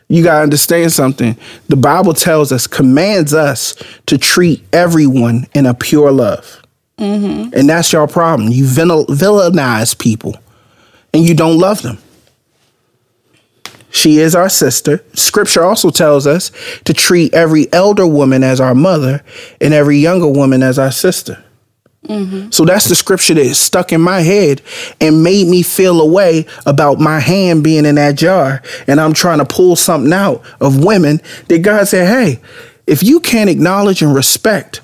[0.07, 1.35] You gotta understand something.
[1.67, 6.61] The Bible tells us, commands us to treat everyone in a pure love,
[6.97, 7.53] mm-hmm.
[7.57, 8.49] and that's your problem.
[8.49, 10.35] You villainize people,
[11.13, 11.97] and you don't love them.
[13.89, 15.01] She is our sister.
[15.13, 16.51] Scripture also tells us
[16.83, 19.23] to treat every elder woman as our mother
[19.61, 21.41] and every younger woman as our sister.
[22.05, 22.51] Mm-hmm.
[22.51, 24.61] So that's the scripture that stuck in my head
[25.01, 28.61] and made me feel a way about my hand being in that jar.
[28.87, 32.39] And I'm trying to pull something out of women that God said, hey,
[32.87, 34.81] if you can't acknowledge and respect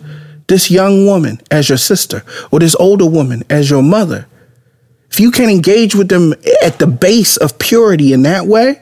[0.48, 4.28] this young woman as your sister or this older woman as your mother,
[5.12, 8.82] if you can't engage with them at the base of purity in that way,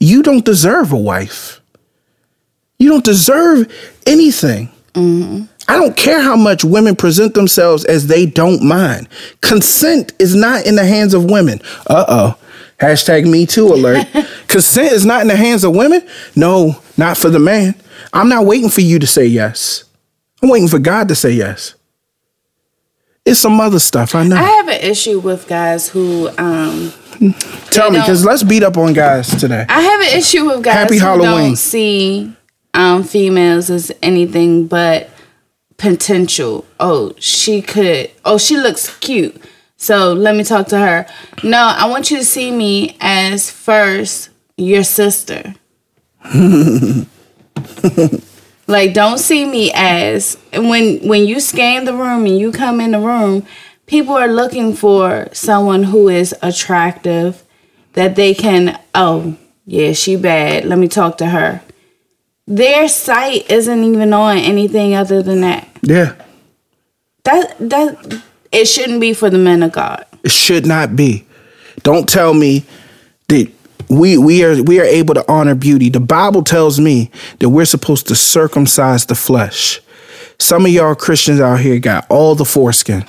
[0.00, 1.60] you don't deserve a wife.
[2.78, 3.72] You don't deserve
[4.06, 4.68] anything.
[4.94, 5.44] Mm-hmm.
[5.70, 9.08] I don't care how much women present themselves as they don't mind.
[9.40, 11.60] Consent is not in the hands of women.
[11.86, 12.38] Uh oh.
[12.80, 14.06] Hashtag me too alert.
[14.48, 16.06] Consent is not in the hands of women.
[16.34, 17.74] No, not for the man.
[18.12, 19.84] I'm not waiting for you to say yes.
[20.42, 21.74] I'm waiting for God to say yes.
[23.26, 24.36] It's some other stuff, I know.
[24.36, 26.92] I have an issue with guys who um
[27.66, 29.66] Tell me, because let's beat up on guys today.
[29.68, 31.28] I have an issue with guys Happy who Halloween.
[31.48, 32.34] don't see
[32.72, 35.10] um, females as anything but
[35.80, 36.66] potential.
[36.78, 38.10] Oh, she could.
[38.24, 39.42] Oh, she looks cute.
[39.78, 41.06] So let me talk to her.
[41.42, 45.54] No, I want you to see me as first your sister.
[48.66, 52.90] like, don't see me as when when you scan the room and you come in
[52.90, 53.46] the room,
[53.86, 57.42] people are looking for someone who is attractive
[57.94, 58.78] that they can.
[58.94, 60.66] Oh, yeah, she bad.
[60.66, 61.62] Let me talk to her.
[62.46, 65.69] Their sight isn't even on anything other than that.
[65.82, 66.14] Yeah.
[67.24, 70.04] That that it shouldn't be for the men of God.
[70.22, 71.26] It should not be.
[71.82, 72.64] Don't tell me
[73.28, 73.50] that
[73.88, 75.88] we we are we are able to honor beauty.
[75.88, 79.80] The Bible tells me that we're supposed to circumcise the flesh.
[80.38, 83.04] Some of y'all Christians out here got all the foreskin.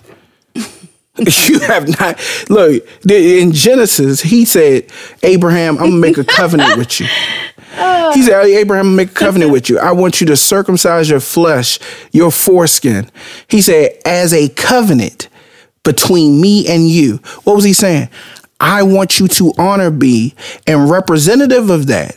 [0.56, 4.22] you have not look in Genesis.
[4.22, 4.88] He said,
[5.24, 7.08] "Abraham, I'm gonna make a covenant with you."
[8.14, 9.80] He said, Abraham, make a covenant with you.
[9.80, 11.80] I want you to circumcise your flesh,
[12.12, 13.10] your foreskin."
[13.48, 15.30] He said, "As a covenant
[15.84, 18.10] between me and you." What was he saying?
[18.60, 20.36] I want you to honor me,
[20.68, 22.16] and representative of that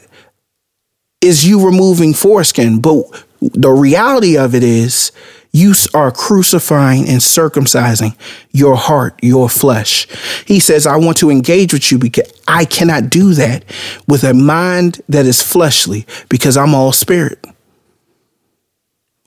[1.21, 2.81] is you removing foreskin.
[2.81, 3.05] But
[3.41, 5.13] the reality of it is,
[5.55, 8.17] you are crucifying and circumcising
[8.51, 10.09] your heart, your flesh.
[10.47, 13.65] He says, I want to engage with you because I cannot do that
[14.09, 17.39] with a mind that is fleshly because I'm all spirit.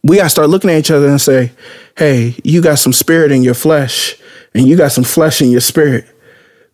[0.04, 1.54] We got to start looking at each other and say,
[1.98, 4.18] hey, you got some spirit in your flesh
[4.54, 6.06] and you got some flesh in your spirit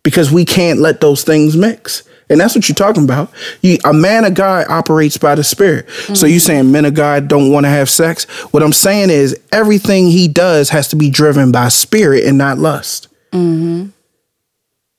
[0.02, 2.02] because we can't let those things mix.
[2.30, 3.30] And that's what you're talking about.
[3.60, 5.88] You, a man of God operates by the Spirit.
[6.14, 8.24] So you saying men of God don't want to have sex?
[8.52, 12.58] What I'm saying is everything he does has to be driven by spirit and not
[12.58, 13.08] lust.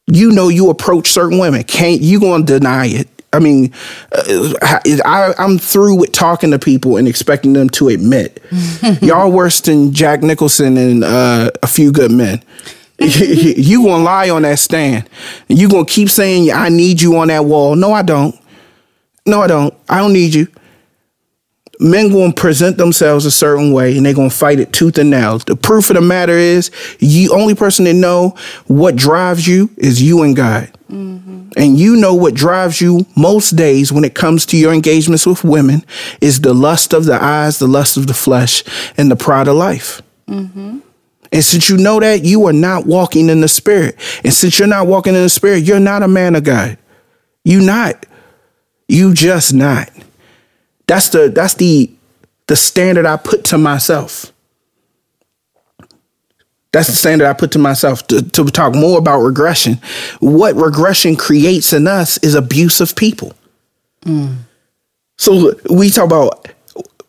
[0.08, 1.64] You know, you approach certain women.
[1.64, 3.10] Can't you going to deny it?
[3.34, 3.74] I mean,
[4.12, 4.54] uh,
[5.04, 8.42] I, I'm through with talking to people and expecting them to admit.
[9.02, 12.42] Y'all worse than Jack Nicholson and uh, a few good men.
[13.00, 15.10] you gonna lie on that stand.
[15.50, 17.76] And you gonna keep saying I need you on that wall.
[17.76, 18.40] No, I don't.
[19.26, 19.74] No, I don't.
[19.90, 20.48] I don't need you.
[21.80, 25.40] Men gonna present themselves a certain way and they gonna fight it tooth and nail.
[25.40, 28.36] The proof of the matter is, you only person that know
[28.68, 30.72] what drives you is you and God.
[30.90, 31.50] Mm-hmm.
[31.58, 35.44] And you know what drives you most days when it comes to your engagements with
[35.44, 35.84] women
[36.22, 38.64] is the lust of the eyes, the lust of the flesh,
[38.98, 40.02] and the pride of life.
[40.28, 40.80] Mm-hmm.
[41.36, 43.98] And since you know that, you are not walking in the spirit.
[44.24, 46.78] And since you're not walking in the spirit, you're not a man of God.
[47.44, 48.06] You not.
[48.88, 49.90] You just not.
[50.88, 51.92] That's the that's the
[52.48, 54.32] the standard I put to myself.
[56.72, 59.82] That's the standard I put to myself to, to talk more about regression.
[60.22, 63.34] What regression creates in us is abuse of people.
[64.06, 64.38] Mm.
[65.18, 66.48] So we talk about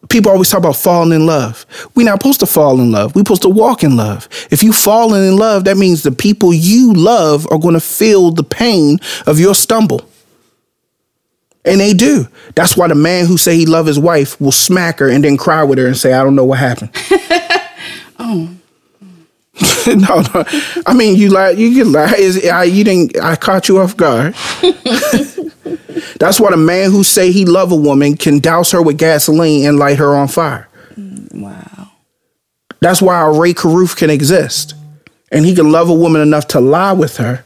[0.08, 1.66] people always talk about falling in love.
[1.94, 3.14] We're not supposed to fall in love.
[3.14, 4.28] We're supposed to walk in love.
[4.50, 8.30] If you falling in love, that means the people you love are going to feel
[8.30, 10.08] the pain of your stumble.
[11.64, 12.28] And they do.
[12.54, 15.36] That's why the man who say he love his wife will smack her and then
[15.36, 16.90] cry with her and say, "I don't know what happened."
[18.20, 18.50] oh.
[19.86, 20.44] no, no.
[20.86, 21.50] I mean, you lie.
[21.50, 22.14] You can lie.
[22.18, 23.18] Is I you didn't?
[23.18, 24.34] I caught you off guard.
[26.20, 29.66] That's why a man who say he love a woman can douse her with gasoline
[29.66, 30.68] and light her on fire.
[31.32, 31.90] Wow.
[32.80, 34.74] That's why a Rae Carruth can exist,
[35.32, 37.44] and he can love a woman enough to lie with her.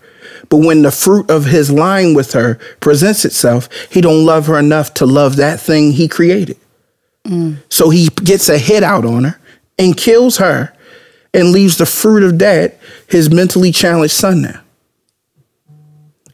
[0.48, 4.58] But when the fruit of his lying with her presents itself, he don't love her
[4.58, 6.56] enough to love that thing he created.
[7.24, 7.58] Mm.
[7.68, 9.40] So he gets a hit out on her
[9.78, 10.72] and kills her
[11.32, 14.60] and leaves the fruit of that his mentally challenged son now.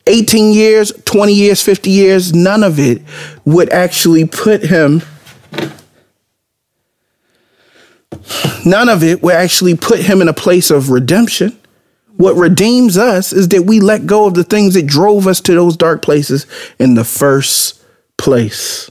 [0.06, 3.02] 18 years, 20 years, 50 years, none of it
[3.44, 5.02] would actually put him,
[8.64, 11.59] none of it would actually put him in a place of redemption.
[12.16, 15.54] What redeems us is that we let go of the things that drove us to
[15.54, 16.46] those dark places
[16.78, 17.82] in the first
[18.16, 18.90] place.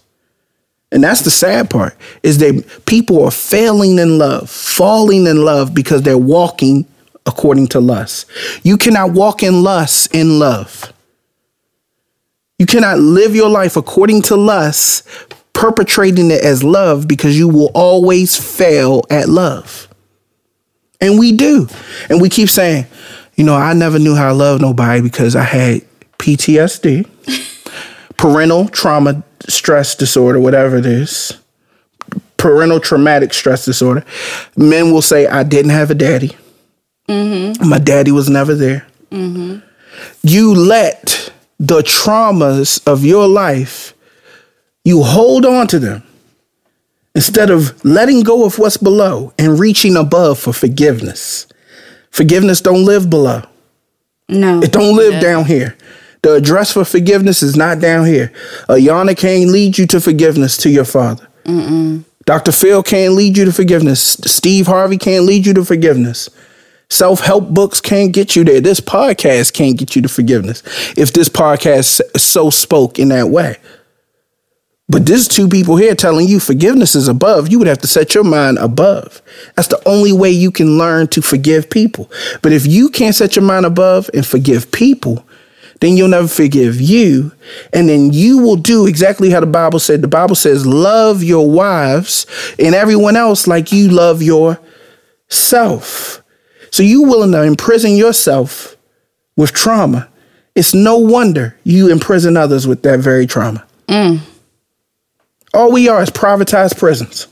[0.95, 5.73] And that's the sad part is that people are failing in love, falling in love
[5.73, 6.85] because they're walking
[7.25, 8.27] according to lust.
[8.63, 10.93] You cannot walk in lust in love.
[12.57, 15.05] You cannot live your life according to lust,
[15.51, 19.89] perpetrating it as love because you will always fail at love.
[21.01, 21.67] And we do.
[22.09, 22.85] And we keep saying,
[23.35, 25.81] you know, I never knew how to love nobody because I had
[26.19, 27.05] PTSD,
[28.17, 31.37] parental trauma stress disorder, whatever it is,
[32.37, 34.03] parental traumatic stress disorder.
[34.55, 36.35] Men will say, I didn't have a daddy.
[37.07, 37.67] Mm-hmm.
[37.67, 38.87] My daddy was never there.
[39.11, 39.59] Mm-hmm.
[40.23, 43.93] You let the traumas of your life,
[44.83, 46.03] you hold on to them
[47.13, 51.47] instead of letting go of what's below and reaching above for forgiveness.
[52.11, 53.43] Forgiveness don't live below.
[54.27, 54.61] No.
[54.61, 55.77] It don't live down here.
[56.25, 58.33] The address for forgiveness is not down here.
[58.67, 61.27] Iyanla can't lead you to forgiveness to your father.
[61.43, 62.03] Mm-mm.
[62.25, 62.51] Dr.
[62.51, 64.17] Phil can't lead you to forgiveness.
[64.25, 66.31] Steve Harvey can't lead you to forgiveness.
[66.89, 68.59] Self help books can't get you there.
[68.59, 70.63] This podcast can't get you to forgiveness
[70.97, 73.57] if this podcast so spoke in that way.
[74.89, 77.51] But there's two people here telling you forgiveness is above.
[77.51, 79.21] You would have to set your mind above.
[79.55, 82.09] That's the only way you can learn to forgive people.
[82.41, 85.23] But if you can't set your mind above and forgive people,
[85.81, 87.31] then you'll never forgive you.
[87.73, 90.01] And then you will do exactly how the Bible said.
[90.01, 92.25] The Bible says, love your wives
[92.57, 94.61] and everyone else like you love yourself.
[96.71, 98.75] So you willing to imprison yourself
[99.35, 100.09] with trauma.
[100.55, 103.65] It's no wonder you imprison others with that very trauma.
[103.87, 104.19] Mm.
[105.53, 107.27] All we are is privatized prisons.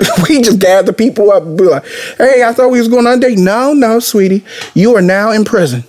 [0.28, 1.84] we just gather people up and be like,
[2.18, 3.38] hey, I thought we was going on a date.
[3.38, 4.44] No, no, sweetie.
[4.74, 5.84] You are now in prison.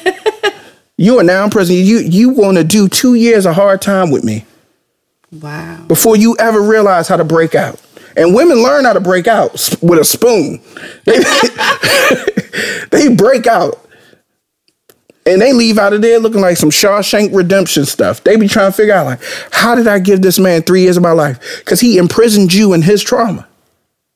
[0.96, 1.76] you are now in prison.
[1.76, 4.44] You you want to do two years of hard time with me.
[5.30, 5.84] Wow.
[5.86, 7.80] Before you ever realize how to break out.
[8.16, 10.60] And women learn how to break out with a spoon.
[11.04, 11.18] They,
[12.90, 13.87] they break out.
[15.28, 18.24] And they leave out of there looking like some Shawshank Redemption stuff.
[18.24, 19.20] They be trying to figure out, like,
[19.52, 21.58] how did I give this man three years of my life?
[21.58, 23.46] Because he imprisoned you in his trauma.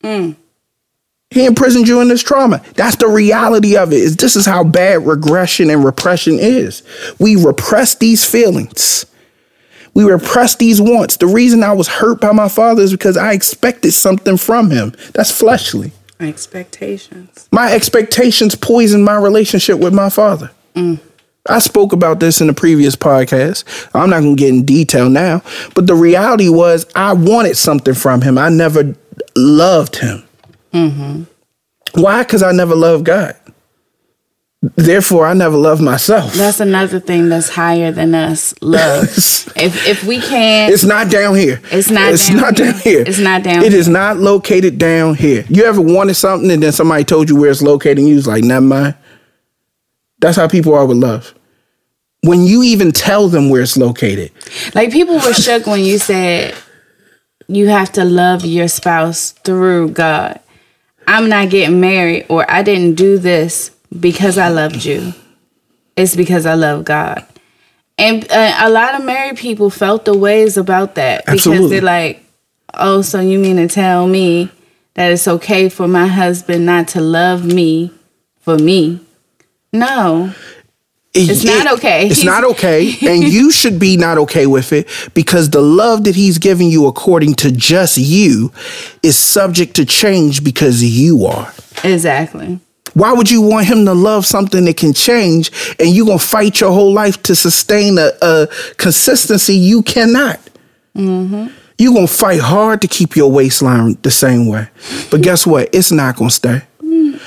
[0.03, 0.35] Mm.
[1.29, 2.63] He imprisoned you in this trauma.
[2.75, 3.97] That's the reality of it.
[3.97, 6.81] Is this is how bad regression and repression is.
[7.19, 9.05] We repress these feelings.
[9.93, 11.17] We repress these wants.
[11.17, 14.93] The reason I was hurt by my father is because I expected something from him.
[15.13, 15.91] That's fleshly.
[16.19, 17.47] Expectations.
[17.51, 20.49] My expectations poisoned my relationship with my father.
[20.75, 20.99] Mm.
[21.49, 23.65] I spoke about this in the previous podcast.
[23.93, 25.41] I'm not going to get in detail now,
[25.75, 28.37] but the reality was I wanted something from him.
[28.37, 28.95] I never
[29.35, 30.23] loved him.
[30.71, 31.23] Mm-hmm.
[32.01, 32.23] Why?
[32.23, 33.35] Because I never loved God.
[34.75, 36.33] Therefore, I never loved myself.
[36.35, 38.53] That's another thing that's higher than us.
[38.61, 39.03] Love.
[39.57, 41.59] if if we can't, it's not down here.
[41.69, 42.13] It's not.
[42.13, 42.71] It's down not here.
[42.71, 43.03] down here.
[43.05, 43.63] It's not down.
[43.63, 43.79] It here.
[43.81, 45.43] is not located down here.
[45.49, 48.25] You ever wanted something and then somebody told you where it's located and you was
[48.25, 48.95] like, never mind.
[50.23, 51.35] That's how people are with love.
[52.21, 54.31] When you even tell them where it's located.
[54.73, 56.55] Like people were shook when you said
[57.49, 60.39] you have to love your spouse through God.
[61.05, 65.13] I'm not getting married or I didn't do this because I loved you.
[65.97, 67.27] It's because I love God.
[67.97, 71.67] And uh, a lot of married people felt the ways about that because Absolutely.
[71.67, 72.25] they're like,
[72.73, 74.49] "Oh, so you mean to tell me
[74.93, 77.91] that it's okay for my husband not to love me
[78.39, 79.01] for me?"
[79.73, 80.33] No.
[81.15, 82.07] It's not okay.
[82.07, 82.95] It's not okay.
[83.07, 86.87] and you should be not okay with it because the love that he's giving you
[86.87, 88.51] according to just you
[89.03, 91.53] is subject to change because you are.
[91.83, 92.59] Exactly.
[92.95, 96.59] Why would you want him to love something that can change and you're gonna fight
[96.59, 98.47] your whole life to sustain a, a
[98.77, 100.39] consistency you cannot?
[100.95, 101.47] Mm-hmm.
[101.77, 104.67] You're gonna fight hard to keep your waistline the same way.
[105.09, 105.69] But guess what?
[105.73, 106.61] It's not gonna stay.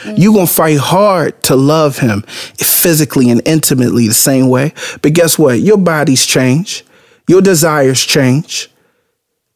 [0.05, 2.23] You gonna fight hard to love him
[2.59, 4.73] physically and intimately the same way.
[5.03, 5.61] But guess what?
[5.61, 6.85] Your bodies change.
[7.29, 8.71] Your desires change.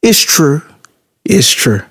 [0.01, 0.61] It's true.
[1.23, 1.81] It's true.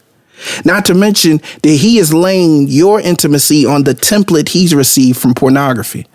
[0.64, 5.34] Not to mention that he is laying your intimacy on the template he's received from
[5.34, 6.06] pornography.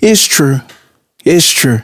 [0.00, 0.60] It's true.
[1.24, 1.80] It's true.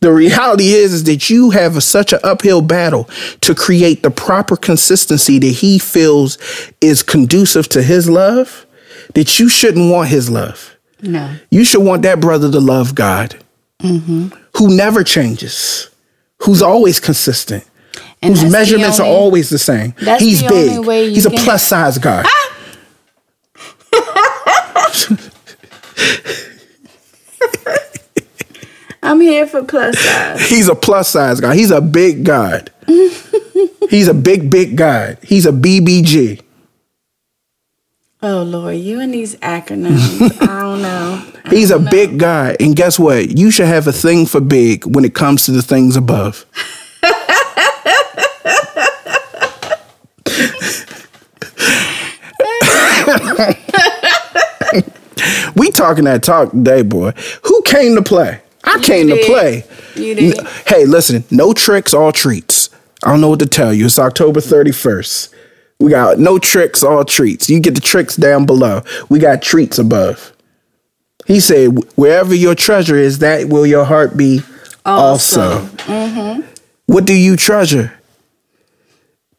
[0.00, 3.04] The reality is, is that you have a, such an uphill battle
[3.40, 6.38] to create the proper consistency that he feels
[6.80, 8.64] is conducive to his love
[9.14, 10.76] that you shouldn't want his love.
[11.02, 11.34] No.
[11.50, 13.42] You should want that brother to love God,
[13.80, 14.28] mm-hmm.
[14.56, 15.90] who never changes,
[16.42, 17.64] who's always consistent,
[18.22, 19.94] And whose measurements only- are always the same.
[20.18, 20.70] He's the big.
[20.70, 22.22] only way you He's a plus size guy.
[22.24, 22.54] Ah!
[29.08, 30.48] I'm here for plus size.
[30.48, 31.54] He's a plus size guy.
[31.54, 32.70] He's a big God.
[33.90, 35.16] He's a big, big God.
[35.22, 36.42] He's a BBG.
[38.20, 40.20] Oh Lord, you and these acronyms.
[40.42, 41.24] I don't know.
[41.44, 41.90] I He's a don't know.
[41.90, 42.56] big guy.
[42.60, 43.30] And guess what?
[43.38, 46.44] You should have a thing for big when it comes to the things above.
[55.56, 57.12] we talking that talk today, boy.
[57.44, 58.40] Who came to play?
[58.64, 59.64] I came to play.
[59.94, 60.46] You did.
[60.66, 62.70] Hey, listen, no tricks, all treats.
[63.04, 63.86] I don't know what to tell you.
[63.86, 65.32] It's October 31st.
[65.80, 67.48] We got no tricks, all treats.
[67.48, 68.82] You get the tricks down below.
[69.08, 70.32] We got treats above.
[71.26, 74.40] He said, wherever your treasure is, that will your heart be
[74.84, 75.40] also.
[75.40, 75.66] Also.
[75.84, 76.42] Mm-hmm.
[76.86, 77.92] What do you treasure?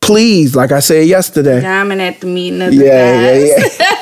[0.01, 1.61] Please, like I said yesterday.
[1.61, 3.79] Diamond at the meeting of the Yeah, yeah, guys.
[3.79, 3.85] yeah.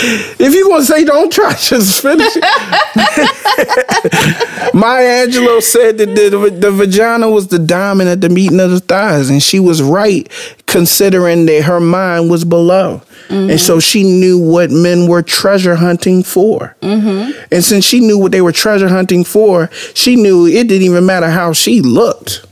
[0.00, 2.42] if you gonna say don't try, just finish it.
[4.74, 8.80] Maya Angelou said that the, the vagina was the diamond at the meeting of the
[8.80, 10.28] thighs, and she was right,
[10.66, 13.80] considering that her mind was below, and so mm-hmm.
[13.80, 16.76] she knew what men were treasure hunting for.
[16.82, 17.38] Mm-hmm.
[17.50, 21.06] And since she knew what they were treasure hunting for, she knew it didn't even
[21.06, 22.44] matter how she looked.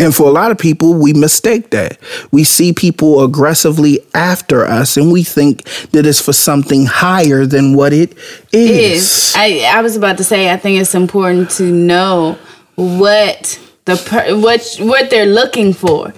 [0.00, 1.98] And for a lot of people, we mistake that.
[2.30, 7.74] We see people aggressively after us and we think that it's for something higher than
[7.74, 8.16] what it
[8.52, 9.02] is.
[9.02, 9.34] is.
[9.36, 12.38] I, I was about to say I think it's important to know
[12.76, 16.14] what the per, what what they're looking for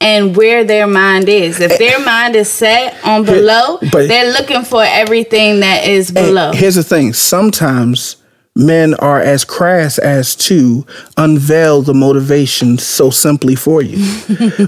[0.00, 1.58] and where their mind is.
[1.60, 6.52] If their mind is set on below, but- they're looking for everything that is below.
[6.52, 8.16] Here's the thing sometimes
[8.56, 10.86] men are as crass as to
[11.16, 13.98] unveil the motivation so simply for you,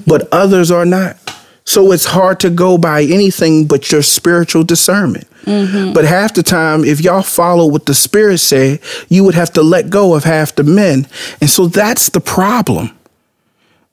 [0.07, 1.16] but others are not.
[1.64, 5.28] So it's hard to go by anything but your spiritual discernment.
[5.43, 5.93] Mm-hmm.
[5.93, 9.62] But half the time, if y'all follow what the spirit say, you would have to
[9.62, 11.07] let go of half the men.
[11.41, 12.97] And so that's the problem.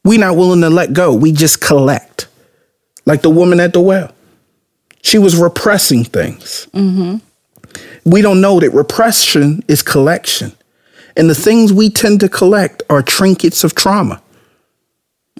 [0.06, 1.14] We're not willing to let go.
[1.14, 2.28] We just collect.
[3.06, 4.12] Like the woman at the well.
[5.02, 6.68] She was repressing things.
[6.74, 7.18] Mm-hmm.
[8.06, 10.53] We don't know that repression is collection.
[11.18, 14.22] And the things we tend to collect are trinkets of trauma.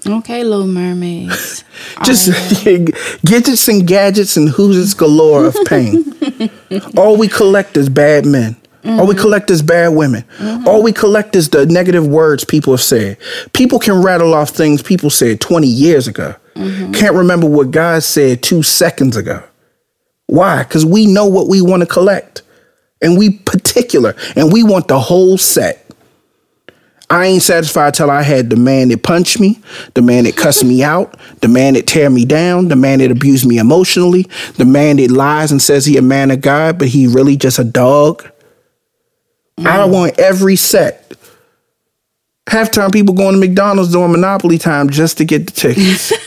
[0.06, 1.64] Okay, Little Mermaids.
[2.04, 2.64] Just
[3.24, 6.14] gadgets and gadgets and who's galore of pain.
[6.96, 8.56] All we collect is bad men.
[8.84, 9.20] All we mm-hmm.
[9.20, 10.22] collect is bad women.
[10.38, 10.68] Mm-hmm.
[10.68, 13.18] All we collect is the negative words people have said.
[13.52, 16.36] People can rattle off things people said 20 years ago.
[16.54, 16.92] Mm-hmm.
[16.92, 19.42] Can't remember what God said two seconds ago.
[20.26, 20.62] Why?
[20.62, 22.42] Because we know what we want to collect.
[23.02, 24.14] And we particular.
[24.34, 25.82] And we want the whole set.
[27.08, 29.60] I ain't satisfied till I had the man that punched me,
[29.94, 33.12] the man that cussed me out, the man that tear me down, the man that
[33.12, 34.24] abused me emotionally,
[34.56, 37.60] the man that lies and says he a man of God, but he really just
[37.60, 38.28] a dog.
[39.58, 39.92] I mm.
[39.92, 41.14] want every set.
[42.48, 46.12] Half time people going to McDonald's during Monopoly time just to get the tickets.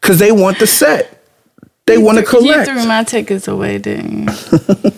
[0.00, 1.17] Cause they want the set.
[1.88, 2.68] They want to You collect.
[2.70, 4.28] threw my tickets away, didn't you?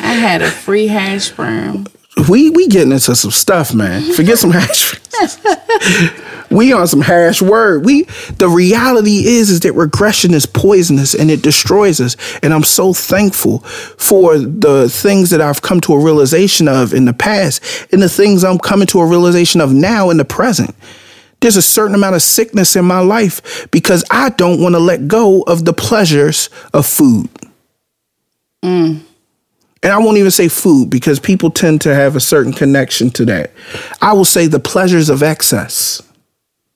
[0.00, 1.86] I had a free hash brown.
[2.28, 4.12] we we getting into some stuff, man.
[4.14, 4.94] Forget some hash.
[6.50, 7.84] we on some hash word.
[7.84, 8.04] We
[8.38, 12.16] the reality is is that regression is poisonous and it destroys us.
[12.42, 13.58] And I'm so thankful
[13.98, 17.62] for the things that I've come to a realization of in the past
[17.92, 20.74] and the things I'm coming to a realization of now in the present.
[21.44, 25.08] There's a certain amount of sickness in my life because I don't want to let
[25.08, 27.28] go of the pleasures of food.
[28.62, 33.26] And I won't even say food because people tend to have a certain connection to
[33.26, 33.52] that.
[34.00, 36.00] I will say the pleasures of excess.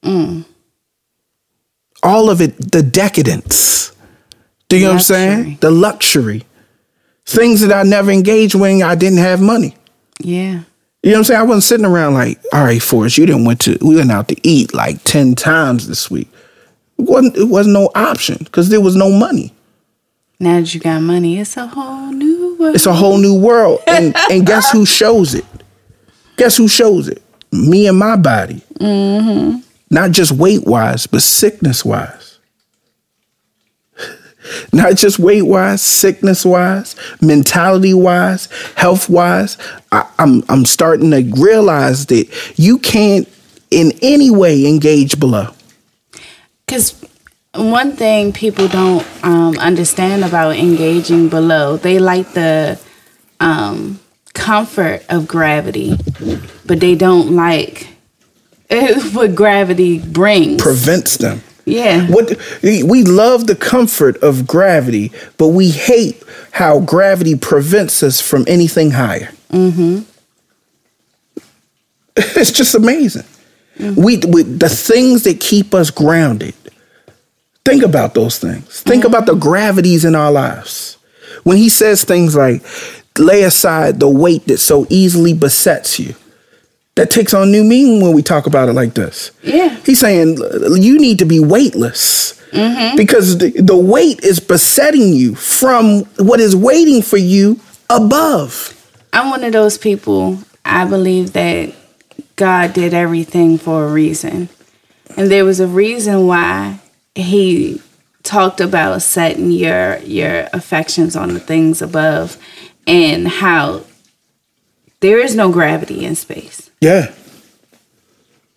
[0.05, 0.45] All
[2.29, 3.97] of it, the decadence.
[4.69, 5.59] Do you know what I'm saying?
[5.63, 6.45] The luxury.
[7.25, 9.77] Things that I never engaged when I didn't have money.
[10.21, 10.65] Yeah.
[11.03, 11.41] You know what I'm saying?
[11.41, 14.29] I wasn't sitting around like, all right, Forrest, you didn't went to we went out
[14.29, 16.29] to eat like 10 times this week.
[16.99, 19.55] It wasn't it wasn't no option because there was no money.
[20.41, 22.75] Now that you got money, it's a whole new world.
[22.75, 23.81] It's a whole new world.
[23.87, 25.45] And and guess who shows it?
[26.37, 27.23] Guess who shows it?
[27.53, 28.63] Me and my body.
[28.81, 29.61] Mm-hmm.
[29.91, 32.28] Not just weight wise, but sickness wise.
[34.73, 39.59] Not just weight wise, sickness wise, mentality wise, health wise.
[39.93, 43.29] I, I'm I'm starting to realize that you can't
[43.71, 45.53] in any way engage below.
[46.67, 47.01] Because
[47.55, 52.79] one thing people don't um, understand about engaging below, they like the
[53.41, 54.01] um,
[54.35, 55.97] comfort of gravity,
[56.67, 57.89] but they don't like
[59.13, 60.63] what gravity brings.
[60.63, 61.43] Prevents them.
[61.69, 62.07] Yeah.
[62.09, 68.45] What we love the comfort of gravity, but we hate how gravity prevents us from
[68.49, 69.31] anything higher.
[69.51, 70.01] Mm-hmm.
[72.37, 73.25] It's just amazing.
[73.79, 76.55] We, we the things that keep us grounded.
[77.65, 78.81] Think about those things.
[78.83, 80.97] Think about the gravities in our lives.
[81.45, 82.65] When he says things like,
[83.19, 86.17] "Lay aside the weight that so easily besets you,"
[86.99, 89.31] that takes on new meaning when we talk about it like this.
[89.45, 89.69] Yeah.
[89.87, 90.39] He's saying
[90.77, 92.97] you need to be weightless mm-hmm.
[92.97, 98.75] because the, the weight is besetting you from what is waiting for you above.
[99.13, 100.41] I'm one of those people.
[100.65, 101.73] I believe that
[102.35, 104.49] God did everything for a reason.
[105.17, 106.81] And there was a reason why
[107.15, 107.81] he
[108.25, 112.37] talked about setting your your affections on the things above
[112.89, 113.85] and how
[114.99, 117.13] there is no gravity in space Yeah.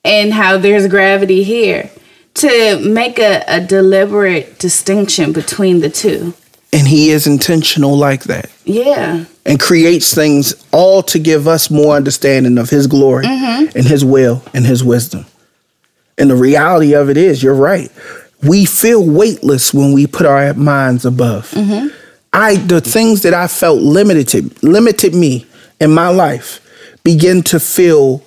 [0.03, 1.89] and how there's gravity here
[2.35, 6.33] to make a, a deliberate distinction between the two.
[6.73, 9.25] And he is intentional like that Yeah.
[9.45, 13.77] and creates things all to give us more understanding of his glory mm-hmm.
[13.77, 15.25] and his will and his wisdom.
[16.17, 17.91] And the reality of it is, you're right.
[18.43, 21.51] We feel weightless when we put our minds above.
[21.51, 21.87] Mm-hmm.
[22.33, 25.45] I the things that I felt limited limited me
[25.81, 26.60] in my life
[27.03, 28.23] begin to feel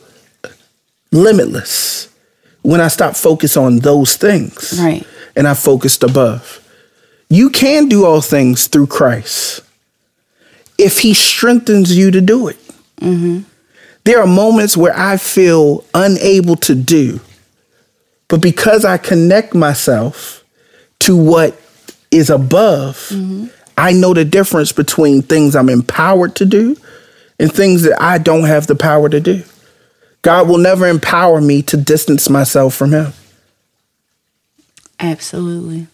[1.12, 2.08] limitless
[2.62, 4.78] when I stop focus on those things.
[4.80, 5.06] Right.
[5.36, 6.60] And I focused above.
[7.28, 9.62] You can do all things through Christ
[10.78, 12.58] if he strengthens you to do it.
[13.00, 13.40] Mm-hmm.
[14.04, 17.20] There are moments where I feel unable to do,
[18.28, 20.44] but because I connect myself
[21.00, 21.60] to what
[22.10, 23.46] is above, mm-hmm.
[23.76, 26.76] I know the difference between things I'm empowered to do
[27.38, 29.42] and things that I don't have the power to do.
[30.22, 33.12] God will never empower me to distance myself from him.
[34.98, 35.86] Absolutely.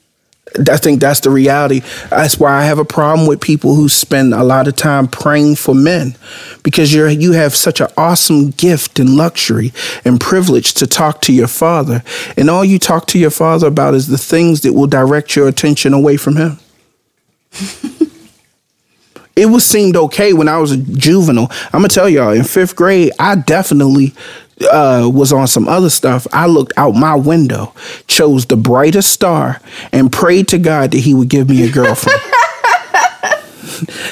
[0.68, 1.80] I think that's the reality.
[2.08, 5.56] That's why I have a problem with people who spend a lot of time praying
[5.56, 6.16] for men,
[6.64, 9.72] because you're you have such an awesome gift and luxury
[10.04, 12.02] and privilege to talk to your father,
[12.36, 15.46] and all you talk to your father about is the things that will direct your
[15.46, 16.58] attention away from him.
[19.40, 21.50] it was seemed okay when I was a juvenile.
[21.72, 24.14] I'm gonna tell y'all in fifth grade, I definitely
[24.70, 26.26] uh, was on some other stuff.
[26.32, 27.72] I looked out my window,
[28.06, 29.60] chose the brightest star,
[29.92, 32.20] and prayed to God that He would give me a girlfriend.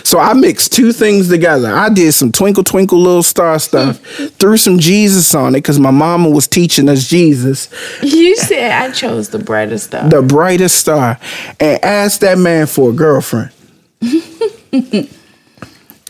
[0.03, 1.69] so I mixed two things together.
[1.75, 4.01] I did some twinkle twinkle little star stuff,
[4.39, 7.69] threw some Jesus on it because my mama was teaching us Jesus,
[8.03, 10.09] You said I chose the brightest star.
[10.09, 11.19] the brightest star,
[11.61, 13.51] and asked that man for a girlfriend.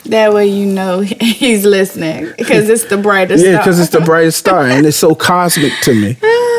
[0.08, 4.38] That way you know he's listening because it's the brightest Yeah, because it's the brightest
[4.38, 6.16] star and it's so cosmic to me.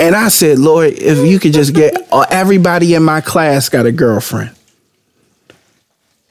[0.00, 3.84] And I said, Lord, if you could just get uh, everybody in my class got
[3.84, 4.54] a girlfriend.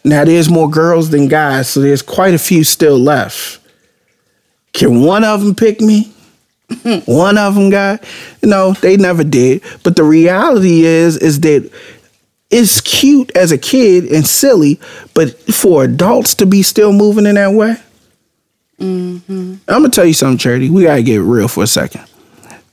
[0.05, 3.59] Now there's more girls than guys, so there's quite a few still left.
[4.71, 6.13] Can one of them pick me?
[7.05, 8.03] one of them got?
[8.41, 9.63] No, they never did.
[9.83, 11.69] But the reality is, is that
[12.49, 14.79] it's cute as a kid and silly,
[15.13, 17.75] but for adults to be still moving in that way.
[18.79, 19.55] Mm-hmm.
[19.67, 20.69] I'm gonna tell you something, Charity.
[20.69, 22.05] We gotta get real for a second.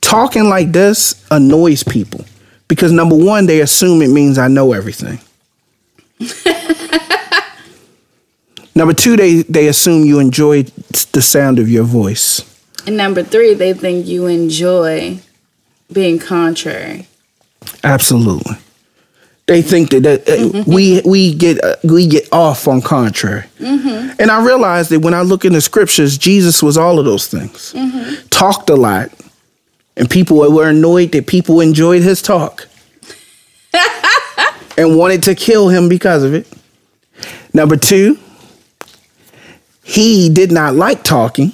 [0.01, 2.23] Talking like this annoys people
[2.67, 5.19] because number one, they assume it means I know everything.
[8.75, 10.63] number two, they they assume you enjoy
[11.11, 12.41] the sound of your voice.
[12.85, 15.19] and number three, they think you enjoy
[15.91, 17.07] being contrary.
[17.83, 18.57] Absolutely.
[19.47, 23.45] They think that, that uh, we we get uh, we get off on contrary,
[24.19, 27.27] and I realized that when I look in the scriptures, Jesus was all of those
[27.27, 27.75] things.
[28.31, 29.11] Talked a lot,
[29.97, 32.67] and people were annoyed that people enjoyed his talk,
[34.77, 36.47] and wanted to kill him because of it.
[37.53, 38.17] Number two,
[39.83, 41.51] he did not like talking,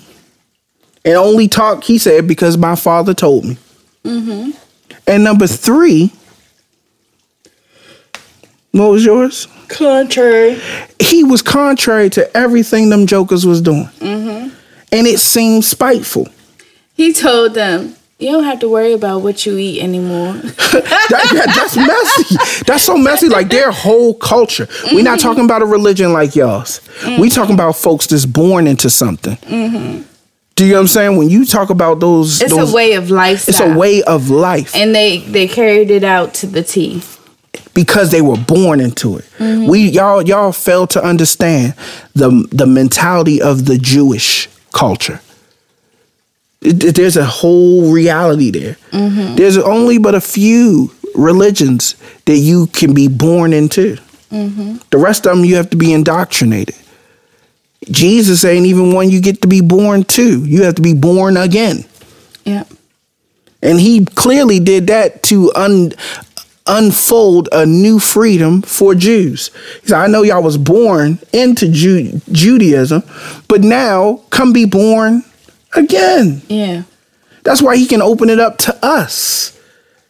[1.03, 3.57] and only talk he said because my father told me.
[5.07, 6.13] And number three,
[8.71, 9.47] what was yours?
[9.67, 10.59] Contrary.
[10.99, 14.55] He was contrary to everything them jokers was doing, mm-hmm.
[14.91, 16.27] and it seemed spiteful.
[16.93, 20.33] He told them, "You don't have to worry about what you eat anymore."
[21.11, 22.63] That- that- that's messy.
[22.65, 23.27] That's so messy.
[23.27, 24.67] Like their whole culture.
[24.93, 25.27] We're not mm-hmm.
[25.27, 26.79] talking about a religion like y'all's.
[27.03, 27.27] We mm-hmm.
[27.27, 29.37] talking about folks that's born into something.
[30.55, 31.17] Do you know what I'm saying?
[31.17, 33.67] When you talk about those, It's those- a way of lifestyle.
[33.67, 37.01] It's a way of life and they they carried it out to the T.
[37.73, 39.25] because they were born into it.
[39.37, 39.67] Mm-hmm.
[39.67, 41.73] We y'all y'all fail to understand
[42.13, 45.21] the the mentality of the Jewish culture.
[46.61, 48.77] It- there's a whole reality there.
[48.91, 49.35] Mm-hmm.
[49.35, 51.95] There's only but a few religions
[52.25, 53.97] that you can be born into.
[54.31, 54.77] Mm-hmm.
[54.91, 56.75] The rest of them you have to be indoctrinated.
[57.89, 60.45] Jesus ain't even one you get to be born to.
[60.45, 61.83] You have to be born again.
[62.45, 62.63] Yeah.
[63.63, 65.91] And he clearly did that to un,
[66.67, 69.49] unfold a new freedom for Jews.
[69.81, 73.03] He said, I know y'all was born into Ju- Judaism,
[73.47, 75.23] but now come be born
[75.75, 76.41] again.
[76.47, 76.83] Yeah.
[77.43, 79.57] That's why he can open it up to us.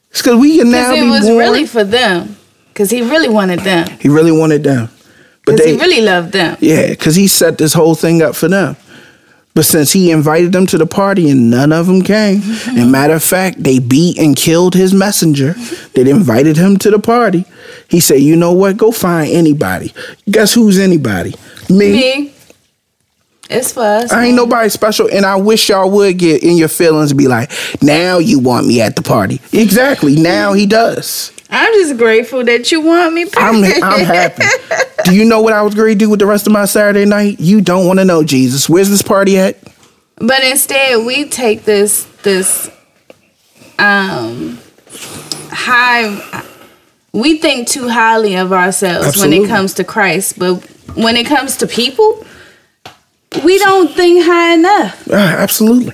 [0.09, 1.37] It's because we can now Because be it was born.
[1.37, 2.35] really for them.
[2.73, 3.87] Because he really wanted them.
[3.99, 4.89] he really wanted them.
[5.45, 6.57] But Because they, he really loved them.
[6.59, 8.75] yeah, because he set this whole thing up for them.
[9.53, 12.77] But since he invited them to the party and none of them came, mm-hmm.
[12.77, 15.91] and matter of fact, they beat and killed his messenger mm-hmm.
[15.93, 17.45] that invited him to the party.
[17.89, 18.77] He said, "You know what?
[18.77, 19.93] Go find anybody.
[20.29, 21.35] Guess who's anybody?
[21.69, 21.91] Me.
[21.91, 22.33] Me.
[23.51, 24.13] It's for us.
[24.13, 27.27] I ain't nobody special, and I wish y'all would get in your feelings and be
[27.27, 29.41] like, now you want me at the party.
[29.51, 30.15] Exactly.
[30.15, 31.33] Now he does.
[31.51, 33.25] I'm just grateful that you want me.
[33.35, 34.43] I'm I'm happy.
[35.05, 37.05] Do you know what I was going to do with the rest of my Saturday
[37.05, 37.39] night?
[37.39, 38.69] You don't want to know, Jesus.
[38.69, 39.57] Where's this party at?
[40.15, 42.69] But instead, we take this this
[43.79, 44.59] um
[45.49, 46.43] high.
[47.13, 50.55] We think too highly of ourselves when it comes to Christ, but
[50.95, 52.25] when it comes to people,
[53.43, 55.07] we don't think high enough.
[55.11, 55.93] Ah, absolutely.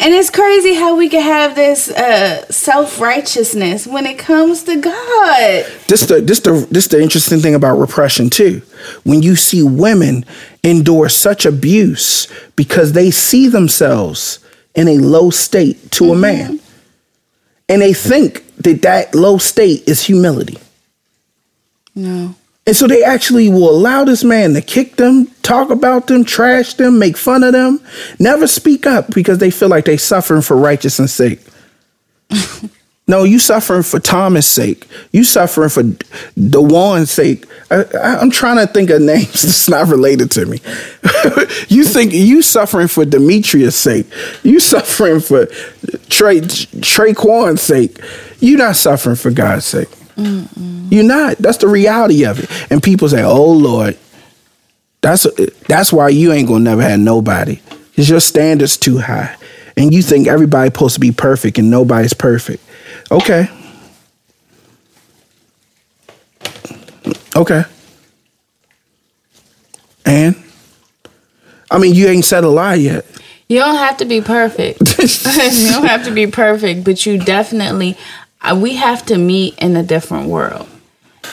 [0.00, 4.76] And it's crazy how we can have this uh, self righteousness when it comes to
[4.80, 5.66] God.
[5.88, 8.62] This the this the this the interesting thing about repression too.
[9.02, 10.24] When you see women
[10.62, 14.38] endure such abuse because they see themselves
[14.74, 16.60] in a low state to a man,
[17.68, 20.58] and they think that that low state is humility,
[21.96, 22.36] No.
[22.68, 26.74] And so they actually will allow this man to kick them, talk about them, trash
[26.74, 27.80] them, make fun of them,
[28.18, 31.40] never speak up because they feel like they're suffering for righteousness' sake.
[33.10, 34.86] No, you suffering for Thomas' sake.
[35.12, 35.82] You suffering for
[36.38, 37.46] Dewan's sake.
[37.70, 37.86] I,
[38.20, 40.58] I'm trying to think of names that's not related to me.
[41.68, 44.06] you think you suffering for Demetrius' sake.
[44.42, 45.46] You suffering for
[46.10, 47.98] Trey Traquan's sake.
[48.40, 49.88] You're not suffering for God's sake.
[50.18, 51.38] You're not.
[51.38, 52.50] That's the reality of it.
[52.70, 53.96] And people say, "Oh Lord,
[55.00, 55.26] that's
[55.68, 57.60] that's why you ain't gonna never have nobody.
[57.94, 59.36] Cause your standards too high,
[59.76, 62.62] and you think everybody's supposed to be perfect and nobody's perfect."
[63.10, 63.48] Okay.
[67.36, 67.64] Okay.
[70.04, 70.34] And
[71.70, 73.04] I mean, you ain't said a lie yet.
[73.48, 74.80] You don't have to be perfect.
[74.98, 77.96] you don't have to be perfect, but you definitely,
[78.56, 80.68] we have to meet in a different world.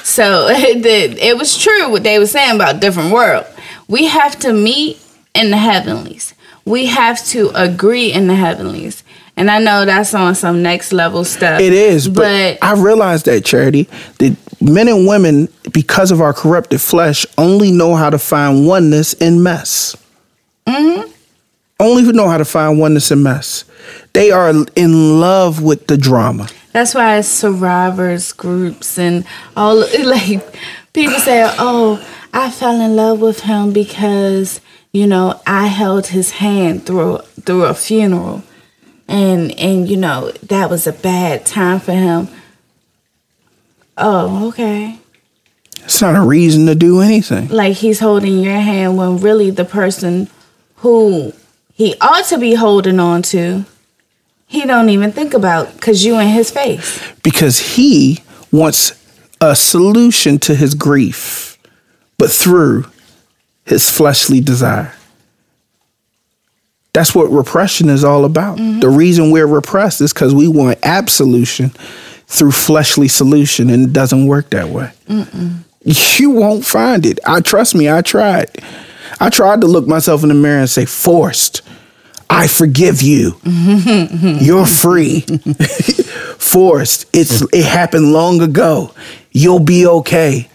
[0.03, 3.45] So it, it was true what they were saying about different world.
[3.87, 4.99] We have to meet
[5.33, 6.33] in the heavenlies.
[6.65, 9.03] We have to agree in the heavenlies.
[9.37, 11.59] And I know that's on some next level stuff.
[11.59, 13.89] It is, but, but I realize that charity
[14.19, 19.13] that men and women, because of our corrupted flesh, only know how to find oneness
[19.13, 19.95] in mess.
[20.65, 21.11] Mm-hmm.
[21.79, 23.65] Only know how to find oneness in mess.
[24.13, 26.47] They are in love with the drama.
[26.75, 30.59] That's why it's survivors groups and all like
[30.91, 34.59] people say, "Oh, I fell in love with him because
[34.91, 38.43] you know I held his hand through through a funeral,
[39.07, 42.27] and and you know that was a bad time for him."
[43.97, 44.99] Oh, okay.
[45.85, 47.47] It's not a reason to do anything.
[47.47, 50.29] Like he's holding your hand when really the person
[50.83, 51.31] who
[51.73, 53.63] he ought to be holding on to,
[54.55, 56.99] he don't even think about because you in his face.
[57.23, 58.93] because he wants
[59.41, 61.57] a solution to his grief,
[62.17, 62.85] but through
[63.65, 64.93] his fleshly desire.
[66.93, 68.57] That's what repression is all about.
[68.57, 68.79] Mm-hmm.
[68.79, 71.71] The reason we're repressed is because we want absolution
[72.27, 74.91] through fleshly solution, and it doesn't work that way.
[75.83, 77.19] You won't find it.
[77.27, 77.89] I trust me.
[77.89, 78.49] I tried.
[79.19, 81.61] I tried to look myself in the mirror and say, "Forrest,
[82.29, 83.35] I forgive you.
[83.43, 85.21] You're free."
[86.39, 88.93] Forrest, it's it happened long ago.
[89.31, 90.49] You'll be okay.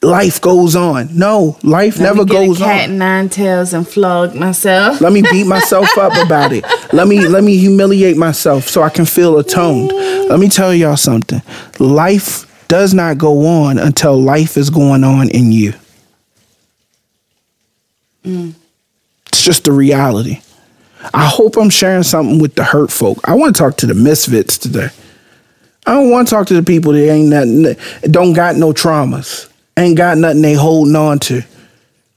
[0.00, 1.16] Life goes on.
[1.18, 2.98] No, life Let never me get goes a cat on.
[2.98, 5.00] nine tails and flog myself.
[5.00, 6.64] Let me beat myself up about it.
[6.92, 9.90] Let me let me humiliate myself so I can feel atoned.
[9.92, 11.42] Let me tell y'all something.
[11.80, 15.72] Life does not go on until life is going on in you.
[18.24, 18.54] Mm.
[19.28, 20.40] It's just the reality.
[21.14, 23.18] I hope I'm sharing something with the hurt folk.
[23.24, 24.88] I want to talk to the misfits today.
[25.86, 27.76] I don't want to talk to the people that ain't nothing,
[28.10, 31.42] don't got no traumas, ain't got nothing they holding on to,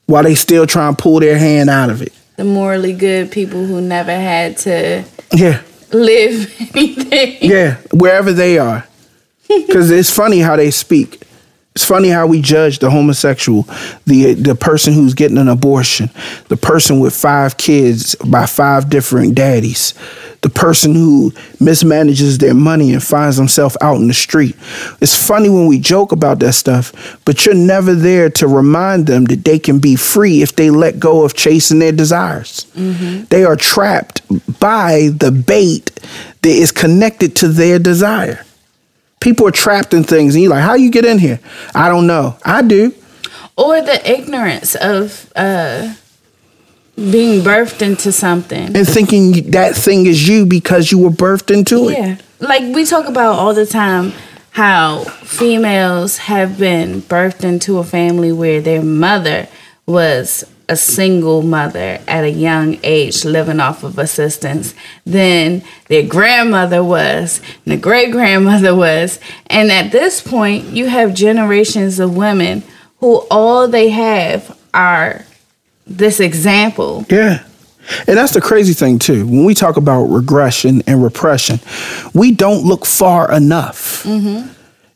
[0.08, 2.12] while they still trying to pull their hand out of it.
[2.36, 5.62] The morally good people who never had to Yeah,
[5.94, 7.38] live anything.
[7.50, 8.86] yeah, wherever they are.
[9.48, 11.22] Because it's funny how they speak.
[11.74, 13.63] It's funny how we judge the homosexual,
[14.05, 16.09] the the person who's getting an abortion,
[16.49, 19.93] the person with five kids by five different daddies,
[20.41, 24.57] the person who mismanages their money and finds himself out in the street.
[24.99, 29.24] It's funny when we joke about that stuff, but you're never there to remind them
[29.26, 32.65] that they can be free if they let go of chasing their desires.
[32.76, 33.26] Mm-hmm.
[33.30, 34.22] They are trapped
[34.59, 35.91] by the bait
[36.41, 38.43] that is connected to their desire.
[39.22, 41.39] People are trapped in things, and you're like, "How you get in here?"
[41.74, 42.36] I don't know.
[42.43, 42.93] I do.
[43.55, 45.93] Or the ignorance of uh,
[46.95, 48.76] being birthed into something.
[48.76, 51.97] and thinking that thing is you because you were birthed into it.
[51.97, 52.15] Yeah.
[52.39, 54.11] Like we talk about all the time
[54.51, 59.47] how females have been birthed into a family where their mother
[59.86, 64.74] was a single mother at a young age living off of assistance.
[65.05, 69.19] Then their grandmother was, and the great grandmother was.
[69.47, 72.63] And at this point, you have generations of women
[72.99, 75.26] who all they have are
[75.86, 77.05] this example.
[77.09, 77.43] Yeah.
[78.07, 79.28] And that's the crazy thing too.
[79.28, 81.59] When we talk about regression and repression,
[82.13, 84.03] we don't look far enough.
[84.03, 84.49] Mm-hmm.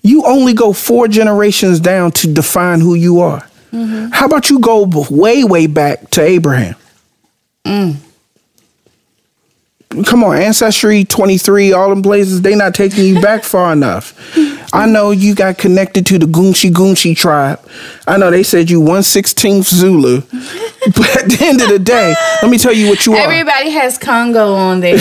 [0.03, 3.45] You only go four generations down to define who you are.
[4.11, 6.75] How about you go way, way back to Abraham?
[7.65, 7.95] Mm.
[10.03, 14.13] Come on, Ancestry 23, all them places, they not taking you back far enough.
[14.73, 17.59] I know you got connected to the Gunshi Gunshi tribe.
[18.07, 20.21] I know they said you 116th Zulu.
[20.85, 23.19] But at the end of the day, let me tell you what you are.
[23.19, 24.95] Everybody has Congo on there.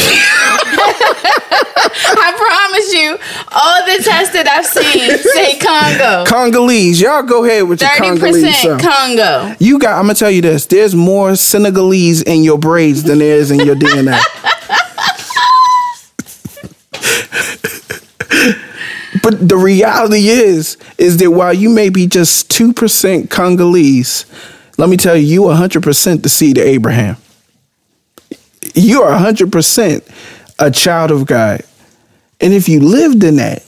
[2.16, 3.18] I promise you,
[3.52, 6.24] all the tests that I've seen say Congo.
[6.24, 7.02] Congolese.
[7.02, 8.80] Y'all go ahead with your Thirty Congolese percent stuff.
[8.80, 9.54] Congo.
[9.58, 10.64] You got, I'm gonna tell you this.
[10.64, 14.18] There's more Senegalese in your braids than there is in your DNA.
[19.22, 24.26] But the reality is, is that while you may be just 2% Congolese,
[24.76, 27.16] let me tell you, you 100% the seed of Abraham.
[28.74, 30.08] You are 100%
[30.58, 31.62] a child of God.
[32.40, 33.64] And if you lived in that,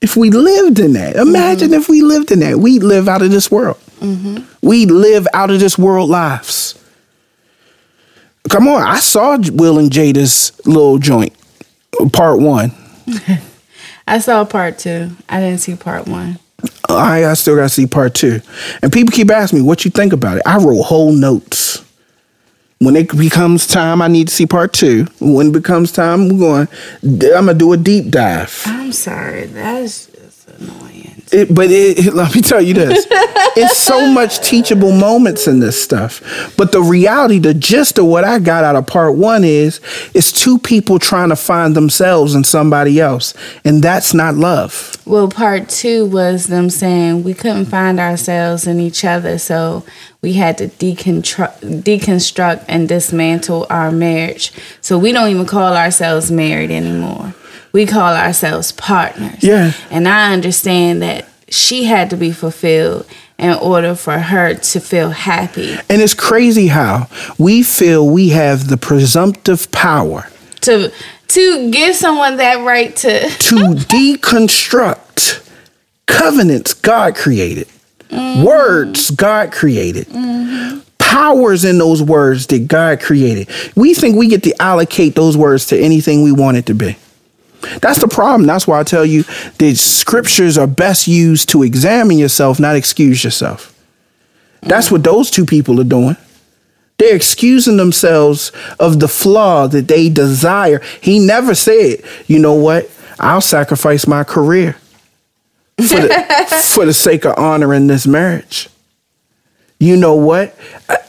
[0.00, 3.30] if we lived in that, imagine if we lived in that, we'd live out of
[3.30, 3.78] this world.
[4.00, 4.44] Mm-hmm.
[4.62, 6.74] We live out of this world lives.
[8.48, 11.34] Come on, I saw Will and Jada's little joint,
[12.12, 12.72] part one.
[14.08, 15.10] I saw part two.
[15.28, 16.38] I didn't see part one.
[16.88, 18.40] I, I still got to see part two.
[18.82, 20.42] And people keep asking me, what you think about it?
[20.46, 21.84] I wrote whole notes.
[22.80, 25.06] When it becomes time, I need to see part two.
[25.20, 26.68] When it becomes time, we're going,
[27.02, 28.62] I'm going to do a deep dive.
[28.66, 29.46] I'm sorry.
[29.46, 30.87] That's just annoying.
[31.32, 33.06] It, but it, let me tell you this:
[33.56, 36.54] it's so much teachable moments in this stuff.
[36.56, 39.80] But the reality, the gist of what I got out of part one is,
[40.14, 44.96] it's two people trying to find themselves in somebody else, and that's not love.
[45.06, 49.84] Well, part two was them saying we couldn't find ourselves in each other, so
[50.20, 54.52] we had to deconstru- deconstruct and dismantle our marriage.
[54.80, 57.34] So we don't even call ourselves married anymore.
[57.72, 59.42] We call ourselves partners.
[59.42, 59.72] Yeah.
[59.90, 63.06] And I understand that she had to be fulfilled
[63.38, 65.72] in order for her to feel happy.
[65.88, 67.08] And it's crazy how
[67.38, 70.28] we feel we have the presumptive power
[70.62, 70.92] To
[71.28, 75.46] to give someone that right to to deconstruct
[76.06, 77.68] covenants God created,
[78.08, 78.44] mm.
[78.44, 80.80] words God created, mm-hmm.
[80.98, 83.48] powers in those words that God created.
[83.76, 86.96] We think we get to allocate those words to anything we want it to be.
[87.80, 88.46] That's the problem.
[88.46, 89.24] That's why I tell you
[89.58, 93.74] the scriptures are best used to examine yourself, not excuse yourself.
[94.62, 96.16] That's what those two people are doing.
[96.98, 98.50] They're excusing themselves
[98.80, 100.80] of the flaw that they desire.
[101.00, 102.90] He never said, you know what?
[103.20, 104.76] I'll sacrifice my career
[105.76, 108.68] for the, for the sake of honoring this marriage.
[109.80, 110.56] You know what?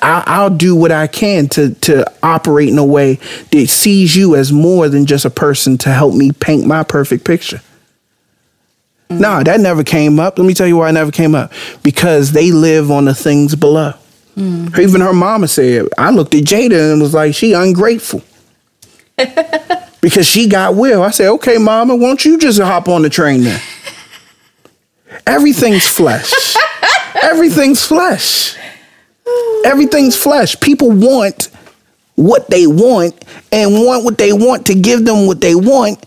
[0.01, 3.15] I, I'll do what I can to to operate in a way
[3.51, 7.26] that sees you as more than just a person to help me paint my perfect
[7.26, 7.61] picture.
[9.09, 9.20] Mm.
[9.20, 10.38] No, that never came up.
[10.38, 11.51] Let me tell you why it never came up.
[11.82, 13.93] Because they live on the things below.
[14.36, 14.78] Mm.
[14.78, 18.22] Even her mama said, I looked at Jada and was like, she ungrateful.
[20.01, 21.01] because she got will.
[21.01, 23.59] I said, okay, mama, won't you just hop on the train then?
[25.28, 26.55] Everything's flesh.
[27.24, 28.55] Everything's flesh.
[29.66, 30.60] Everything's flesh.
[30.60, 31.49] People want
[32.16, 36.05] what they want and want what they want to give them what they want,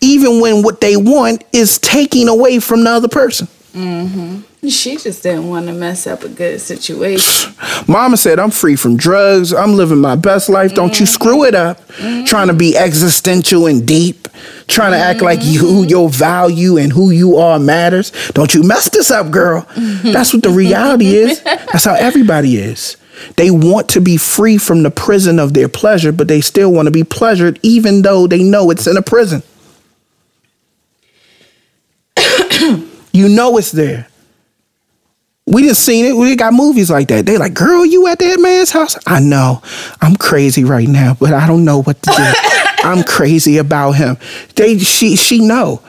[0.00, 3.48] even when what they want is taking away from the other person.
[3.72, 4.40] Mm-hmm.
[4.70, 7.54] She just didn't want to mess up a good situation.
[7.86, 9.52] Mama said, I'm free from drugs.
[9.52, 10.74] I'm living my best life.
[10.74, 11.02] Don't mm-hmm.
[11.02, 11.80] you screw it up.
[11.88, 12.24] Mm-hmm.
[12.24, 14.28] Trying to be existential and deep.
[14.66, 15.88] Trying to act like you, mm-hmm.
[15.88, 18.12] your value and who you are matters.
[18.32, 19.62] Don't you mess this up, girl.
[19.62, 20.12] Mm-hmm.
[20.12, 21.40] That's what the reality is.
[21.42, 22.96] That's how everybody is.
[23.36, 26.86] They want to be free from the prison of their pleasure, but they still want
[26.86, 29.42] to be pleasured even though they know it's in a prison.
[33.12, 34.08] you know it's there.
[35.46, 36.16] We just seen it.
[36.16, 37.26] We got movies like that.
[37.26, 38.96] They like, girl, you at that man's house?
[39.06, 39.62] I know.
[40.00, 42.32] I'm crazy right now, but I don't know what to do.
[42.88, 44.16] I'm crazy about him.
[44.56, 45.82] They she she know.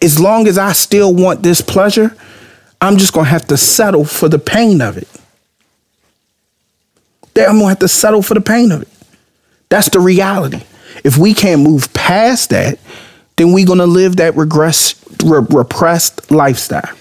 [0.00, 2.16] As long as I still want this pleasure,
[2.80, 5.08] I'm just gonna have to settle for the pain of it.
[7.36, 8.88] I'm gonna have to settle for the pain of it.
[9.68, 10.62] That's the reality.
[11.04, 12.78] If we can't move past that,
[13.36, 16.96] then we're gonna live that regress, re- repressed lifestyle.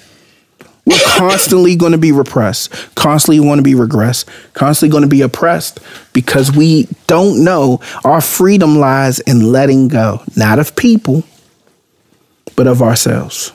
[0.85, 5.21] We're constantly going to be repressed, constantly want to be regressed, constantly going to be
[5.21, 5.79] oppressed
[6.13, 11.23] because we don't know our freedom lies in letting go, not of people,
[12.55, 13.51] but of ourselves.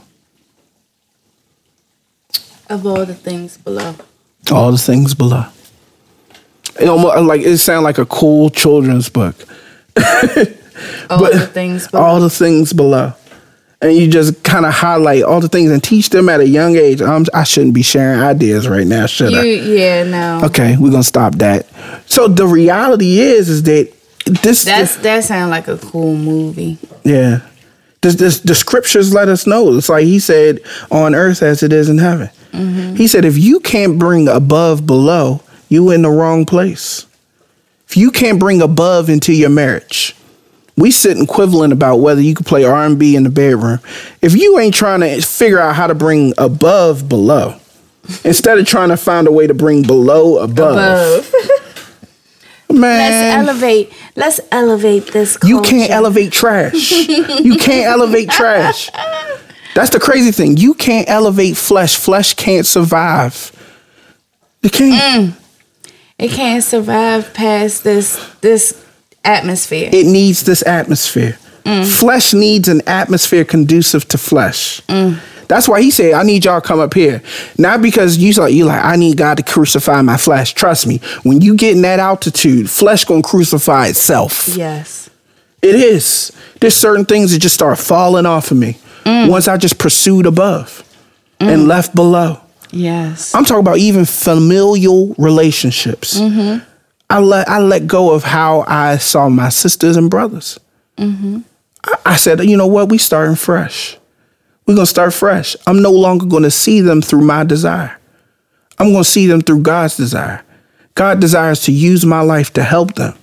[2.68, 3.95] Of all the things below.
[4.51, 5.45] All the things below.
[6.81, 9.37] It almost uh, like it sounds like a cool children's book.
[11.11, 12.03] all the things below.
[12.03, 13.14] All the things below
[13.83, 16.76] and you just kind of highlight all the things and teach them at a young
[16.76, 17.01] age.
[17.01, 19.45] I'm, I should not be sharing ideas right now, should you, I?
[19.45, 20.47] Yeah, no.
[20.47, 21.66] Okay, we're gonna stop that.
[22.07, 23.93] So the reality is, is that
[24.24, 26.78] this that's this, that sounds like a cool movie.
[27.05, 27.41] Yeah,
[28.03, 29.76] this, this the scriptures let us know.
[29.76, 30.61] It's like he said,
[30.91, 32.31] on earth as it is in heaven.
[32.53, 32.97] Mm-hmm.
[32.97, 37.07] He said, if you can't bring above below, you in the wrong place.
[37.89, 40.14] If you can't bring above into your marriage,
[40.81, 43.81] we sit equivalent about whether you can play R&B in the bedroom.
[44.22, 47.61] If you ain't trying to figure out how to bring above below,
[48.24, 51.28] instead of trying to find a way to bring below above.
[51.28, 51.57] above.
[52.70, 53.93] Man, let's elevate.
[54.16, 55.37] Let's elevate this.
[55.37, 55.55] Culture.
[55.55, 56.93] You can't elevate trash.
[56.93, 58.91] you can't elevate trash.
[59.74, 60.57] That's the crazy thing.
[60.57, 61.97] You can't elevate flesh.
[61.97, 63.53] Flesh can't survive.
[64.62, 65.33] It can't.
[65.33, 65.41] Mm.
[66.18, 68.85] It can't survive past this this
[69.25, 69.91] atmosphere.
[69.93, 71.39] It needs this atmosphere.
[71.64, 71.99] Mm.
[71.99, 74.81] Flesh needs an atmosphere conducive to flesh.
[74.83, 75.21] Mm.
[75.49, 77.23] That's why he said, I need y'all to come up here.
[77.59, 80.55] Not because you like you like, I need God to crucify my flesh.
[80.55, 84.49] Trust me, when you get in that altitude, flesh gonna crucify itself.
[84.49, 85.11] Yes.
[85.61, 86.33] It is.
[86.61, 88.79] There's certain things that just start falling off of me.
[89.05, 89.29] Mm.
[89.29, 90.85] Once I just pursued above
[91.41, 91.66] and mm.
[91.66, 92.41] left below.
[92.71, 93.35] Yes.
[93.35, 96.18] I'm talking about even familial relationships.
[96.18, 96.64] Mm-hmm.
[97.11, 100.59] I let I let go of how I saw my sisters and brothers.
[100.97, 101.41] Mm-hmm.
[101.85, 102.89] I, I said, you know what?
[102.89, 103.99] We starting fresh.
[104.67, 105.57] We're gonna start fresh.
[105.67, 107.99] I'm no longer gonna see them through my desire.
[108.79, 110.45] I'm gonna see them through God's desire.
[110.95, 113.19] God desires to use my life to help them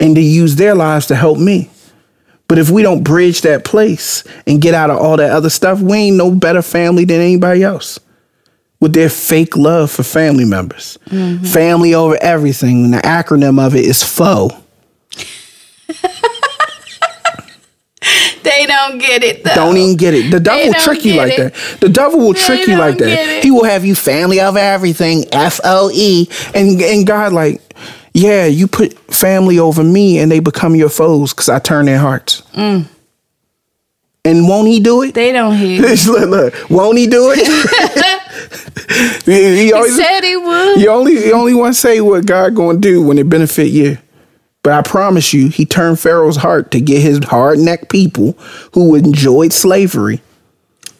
[0.00, 1.70] and to use their lives to help me.
[2.48, 5.80] But if we don't bridge that place and get out of all that other stuff,
[5.80, 8.00] we ain't no better family than anybody else
[8.84, 10.98] with their fake love for family members.
[11.06, 11.42] Mm-hmm.
[11.46, 12.84] Family over everything.
[12.84, 14.50] And the acronym of it is FO.
[18.42, 19.54] they don't get it though.
[19.54, 20.30] Don't even get it.
[20.30, 21.54] The devil will trick you like it.
[21.54, 21.80] that.
[21.80, 23.42] The devil will they trick you like that.
[23.42, 26.28] He will have you family over everything, F O E.
[26.54, 27.62] And and God like,
[28.12, 31.96] yeah, you put family over me and they become your foes because I turn their
[32.00, 32.42] hearts.
[32.52, 32.84] Mm.
[34.24, 35.14] And won't he do it?
[35.14, 35.82] They don't hear.
[36.06, 38.22] look, look, won't he do it?
[39.26, 40.80] he, he, always, he said he would.
[40.80, 43.68] You only, you only want to say what God going to do when it benefit
[43.68, 43.98] you.
[44.62, 48.32] But I promise you, he turned Pharaoh's heart to get his hard necked people
[48.72, 50.22] who enjoyed slavery.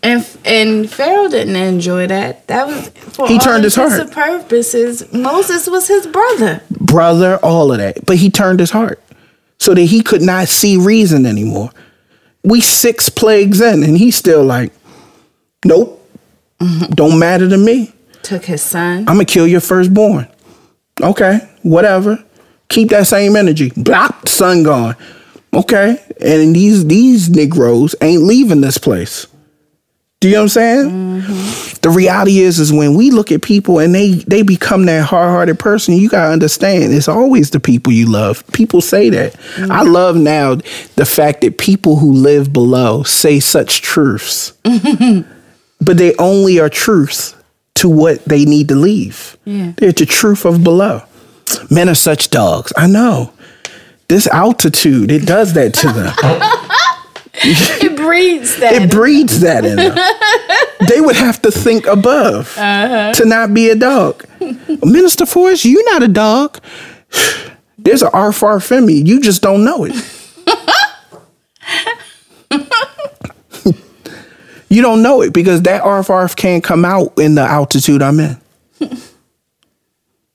[0.02, 2.46] And and Pharaoh didn't enjoy that.
[2.48, 4.10] That was for He all turned his heart.
[4.12, 5.10] purposes.
[5.14, 6.60] Moses was his brother.
[6.78, 8.04] brother, all of that.
[8.04, 9.02] But he turned his heart
[9.58, 11.70] so that he could not see reason anymore.
[12.44, 14.72] We six plagues in, and he's still like,
[15.64, 16.00] nope,
[16.90, 17.92] don't matter to me.
[18.22, 19.00] Took his son.
[19.00, 20.28] I'm gonna kill your firstborn.
[21.02, 22.22] Okay, whatever.
[22.68, 23.70] Keep that same energy.
[23.70, 24.96] Blop, sun gone.
[25.52, 29.26] Okay, and these these Negroes ain't leaving this place.
[30.24, 30.90] Do you know what I'm saying?
[30.90, 31.80] Mm-hmm.
[31.82, 35.28] The reality is, is when we look at people and they they become that hard
[35.28, 38.42] hearted person, you gotta understand it's always the people you love.
[38.54, 39.34] People say that.
[39.34, 39.92] I mm-hmm.
[39.92, 40.54] love now
[40.96, 47.36] the fact that people who live below say such truths, but they only are truths
[47.74, 49.36] to what they need to leave.
[49.44, 49.74] Yeah.
[49.76, 51.02] They're the truth of below.
[51.70, 52.72] Men are such dogs.
[52.78, 53.34] I know.
[54.08, 56.70] This altitude, it does that to them.
[57.44, 58.74] it breeds that.
[58.74, 59.96] It breeds that in them.
[60.88, 63.12] they would have to think above uh-huh.
[63.14, 64.24] to not be a dog.
[64.82, 66.60] Minister Forrest, you're not a dog.
[67.78, 69.06] There's an arfar femi.
[69.06, 69.94] You just don't know it.
[74.68, 78.38] you don't know it because that arf can't come out in the altitude I'm in.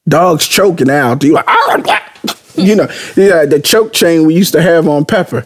[0.08, 1.24] Dogs choking out.
[1.24, 2.10] You like, ah, ah,
[2.56, 5.46] you know, yeah, the choke chain we used to have on Pepper.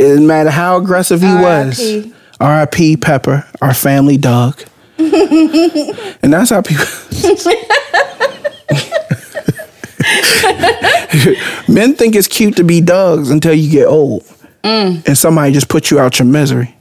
[0.00, 2.06] It didn't matter how aggressive he was.
[2.40, 2.96] R.I.P..
[2.96, 4.58] Pepper, our family dog.
[4.98, 6.86] and that's how people.
[11.68, 14.24] Men think it's cute to be dogs until you get old,
[15.06, 16.74] and somebody just puts you out your misery,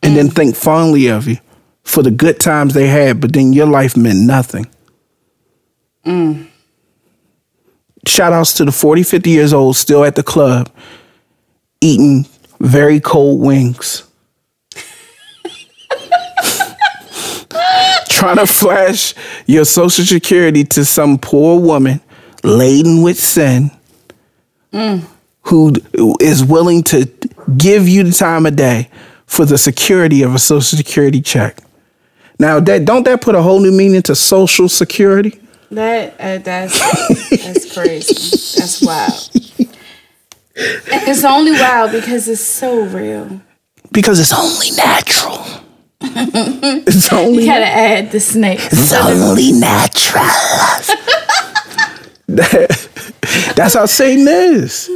[0.00, 1.38] and then think fondly of you
[1.82, 4.66] for the good times they had, but then your life meant nothing.
[8.06, 10.70] Shout outs to the 40, 50 years old still at the club
[11.80, 12.26] eating
[12.60, 14.04] very cold wings.
[18.08, 19.14] Trying to flash
[19.46, 22.00] your social security to some poor woman
[22.42, 23.70] laden with sin
[25.42, 25.74] who
[26.20, 27.06] is willing to
[27.56, 28.88] give you the time of day
[29.26, 31.58] for the security of a social security check.
[32.38, 35.40] Now that don't that put a whole new meaning to social security?
[35.70, 36.78] That uh, that's
[37.30, 38.14] that's crazy.
[38.58, 39.30] That's wild.
[40.60, 43.40] It's only wild because it's so real.
[43.92, 45.44] Because it's only natural.
[46.00, 47.44] it's only.
[47.44, 48.60] You gotta add the snake.
[48.62, 50.24] It's only natural.
[53.56, 54.86] That's how Satan is.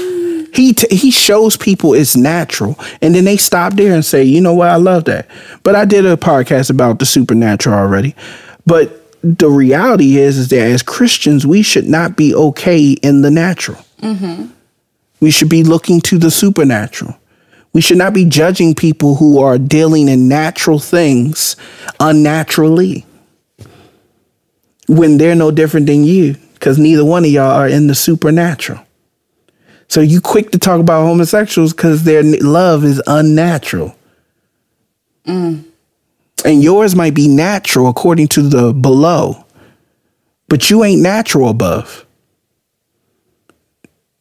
[0.52, 4.40] He t- he shows people it's natural, and then they stop there and say, "You
[4.40, 4.68] know what?
[4.68, 5.28] I love that."
[5.62, 8.14] But I did a podcast about the supernatural already.
[8.66, 13.30] But the reality is, is that as Christians, we should not be okay in the
[13.30, 13.78] natural.
[14.02, 14.46] Mm-hmm.
[15.22, 17.16] We should be looking to the supernatural.
[17.72, 21.54] We should not be judging people who are dealing in natural things
[22.00, 23.06] unnaturally
[24.88, 28.84] when they're no different than you because neither one of y'all are in the supernatural.
[29.86, 33.96] So you quick to talk about homosexuals because their love is unnatural.
[35.24, 35.64] Mm.
[36.44, 39.44] And yours might be natural according to the below,
[40.48, 42.06] but you ain't natural above.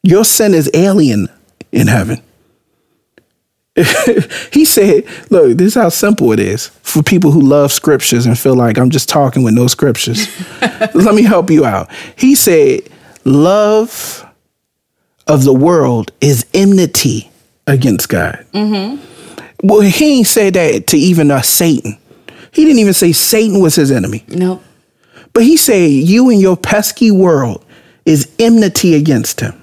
[0.04, 1.28] Your sin is alien
[1.72, 2.22] in heaven.
[4.52, 8.38] he said, Look, this is how simple it is for people who love scriptures and
[8.38, 10.28] feel like I'm just talking with no scriptures.
[10.94, 11.90] Let me help you out.
[12.18, 12.90] He said,
[13.24, 14.26] Love
[15.28, 17.32] of the world is enmity
[17.68, 18.46] against God.
[19.64, 21.98] Well, he ain't said that to even uh, Satan.
[22.52, 24.26] He didn't even say Satan was his enemy.
[24.28, 24.62] Nope.
[25.34, 27.64] But he said, You and your pesky world
[28.06, 29.61] is enmity against him.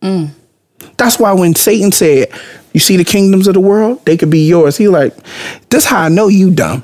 [0.00, 2.28] That's why when Satan said,
[2.72, 4.76] You see the kingdoms of the world, they could be yours.
[4.76, 5.14] He like,
[5.70, 6.82] This how I know you dumb.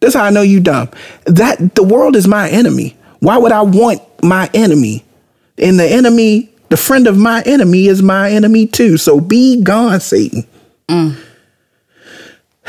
[0.00, 0.90] This how I know you dumb.
[1.26, 2.96] That the world is my enemy.
[3.20, 5.04] Why would I want my enemy?
[5.58, 8.96] And the enemy, the friend of my enemy is my enemy too.
[8.96, 10.46] So be gone, Satan.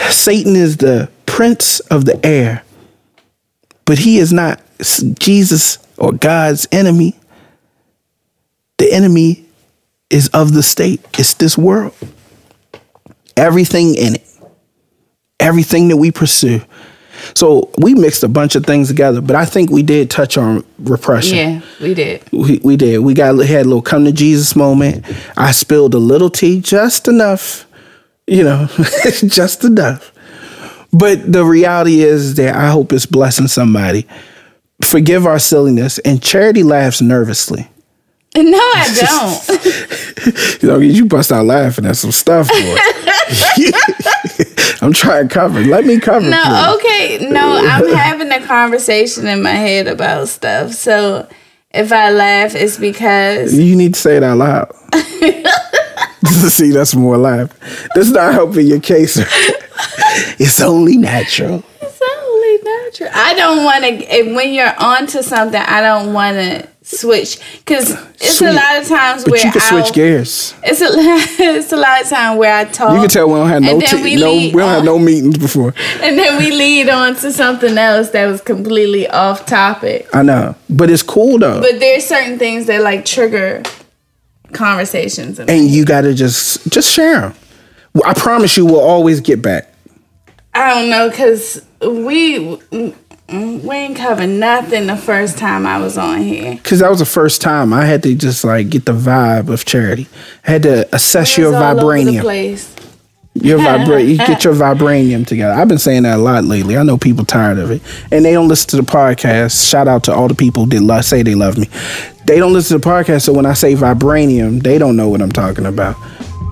[0.09, 2.63] Satan is the prince of the air,
[3.85, 4.61] but he is not
[5.19, 7.19] Jesus or God's enemy.
[8.77, 9.45] The enemy
[10.09, 11.93] is of the state, it's this world.
[13.37, 14.27] Everything in it,
[15.39, 16.61] everything that we pursue.
[17.35, 20.63] So we mixed a bunch of things together, but I think we did touch on
[20.79, 21.37] repression.
[21.37, 22.23] Yeah, we did.
[22.31, 22.99] We, we did.
[22.99, 25.05] We got had a little come to Jesus moment.
[25.37, 27.65] I spilled a little tea, just enough,
[28.27, 28.67] you know,
[29.11, 30.13] just enough.
[30.91, 34.07] But the reality is that I hope it's blessing somebody.
[34.81, 37.69] Forgive our silliness, and charity laughs nervously.
[38.43, 40.59] No, I don't.
[40.61, 42.55] You know, you bust out laughing at some stuff, boy.
[44.81, 45.61] I'm trying to cover.
[45.61, 46.19] Let me cover.
[46.21, 46.31] please.
[46.31, 47.27] no, okay.
[47.29, 50.73] No, I'm having a conversation in my head about stuff.
[50.73, 51.27] So
[51.71, 54.71] if I laugh, it's because You need to say it out loud.
[56.49, 57.57] See, that's more laugh.
[57.95, 59.17] That's not helping your case.
[60.39, 61.63] it's only natural.
[61.81, 63.09] it's only natural.
[63.13, 64.33] I don't want to.
[64.35, 68.47] When you're onto something, I don't want to switch because uh, it's Sweet.
[68.49, 70.55] a lot of times But where you can I'll- switch gears.
[70.63, 70.87] It's a
[71.43, 72.93] it's a lot of time where I talk.
[72.93, 74.97] You can tell we don't have no, and t- we no we don't have no
[74.97, 75.73] meetings before.
[76.01, 80.07] and then we lead on to something else that was completely off topic.
[80.13, 81.61] I know, but it's cool though.
[81.61, 83.61] But there's certain things that like trigger
[84.53, 85.39] conversations.
[85.39, 87.33] And and you got to just just share them.
[88.05, 89.73] I promise you, we'll always get back.
[90.53, 92.59] I don't know because we
[93.29, 96.55] Mm, we ain't covered nothing the first time I was on here.
[96.55, 99.65] Because that was the first time I had to just like get the vibe of
[99.65, 100.07] charity.
[100.47, 102.21] I had to assess your It was all over the vibranium.
[102.21, 102.75] place.
[103.35, 105.53] Your vibra- you get your vibranium together.
[105.53, 106.75] I've been saying that a lot lately.
[106.75, 109.69] I know people tired of it, and they don't listen to the podcast.
[109.69, 111.69] Shout out to all the people that lo- say they love me.
[112.25, 115.21] They don't listen to the podcast, so when I say vibranium, they don't know what
[115.21, 115.95] I'm talking about.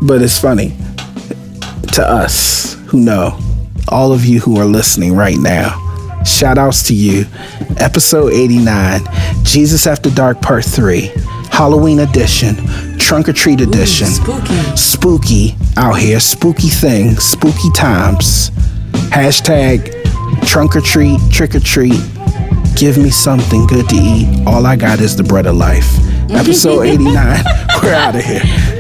[0.04, 0.78] But it's funny
[1.94, 3.38] to us who know,
[3.90, 5.84] all of you who are listening right now.
[6.28, 7.26] Shout outs to you.
[7.78, 9.02] Episode 89,
[9.44, 11.12] Jesus After Dark Part 3,
[11.52, 12.56] Halloween edition,
[13.00, 14.08] Trunk or Treat edition.
[14.08, 14.76] spooky.
[14.76, 18.52] Spooky out here, spooky things, spooky times.
[19.10, 19.94] Hashtag
[20.46, 22.00] trunk or treat, trick or treat.
[22.76, 24.46] Give me something good to eat.
[24.46, 25.88] All I got is the bread of life.
[26.30, 27.44] Episode 89.
[27.82, 28.77] We're out of here.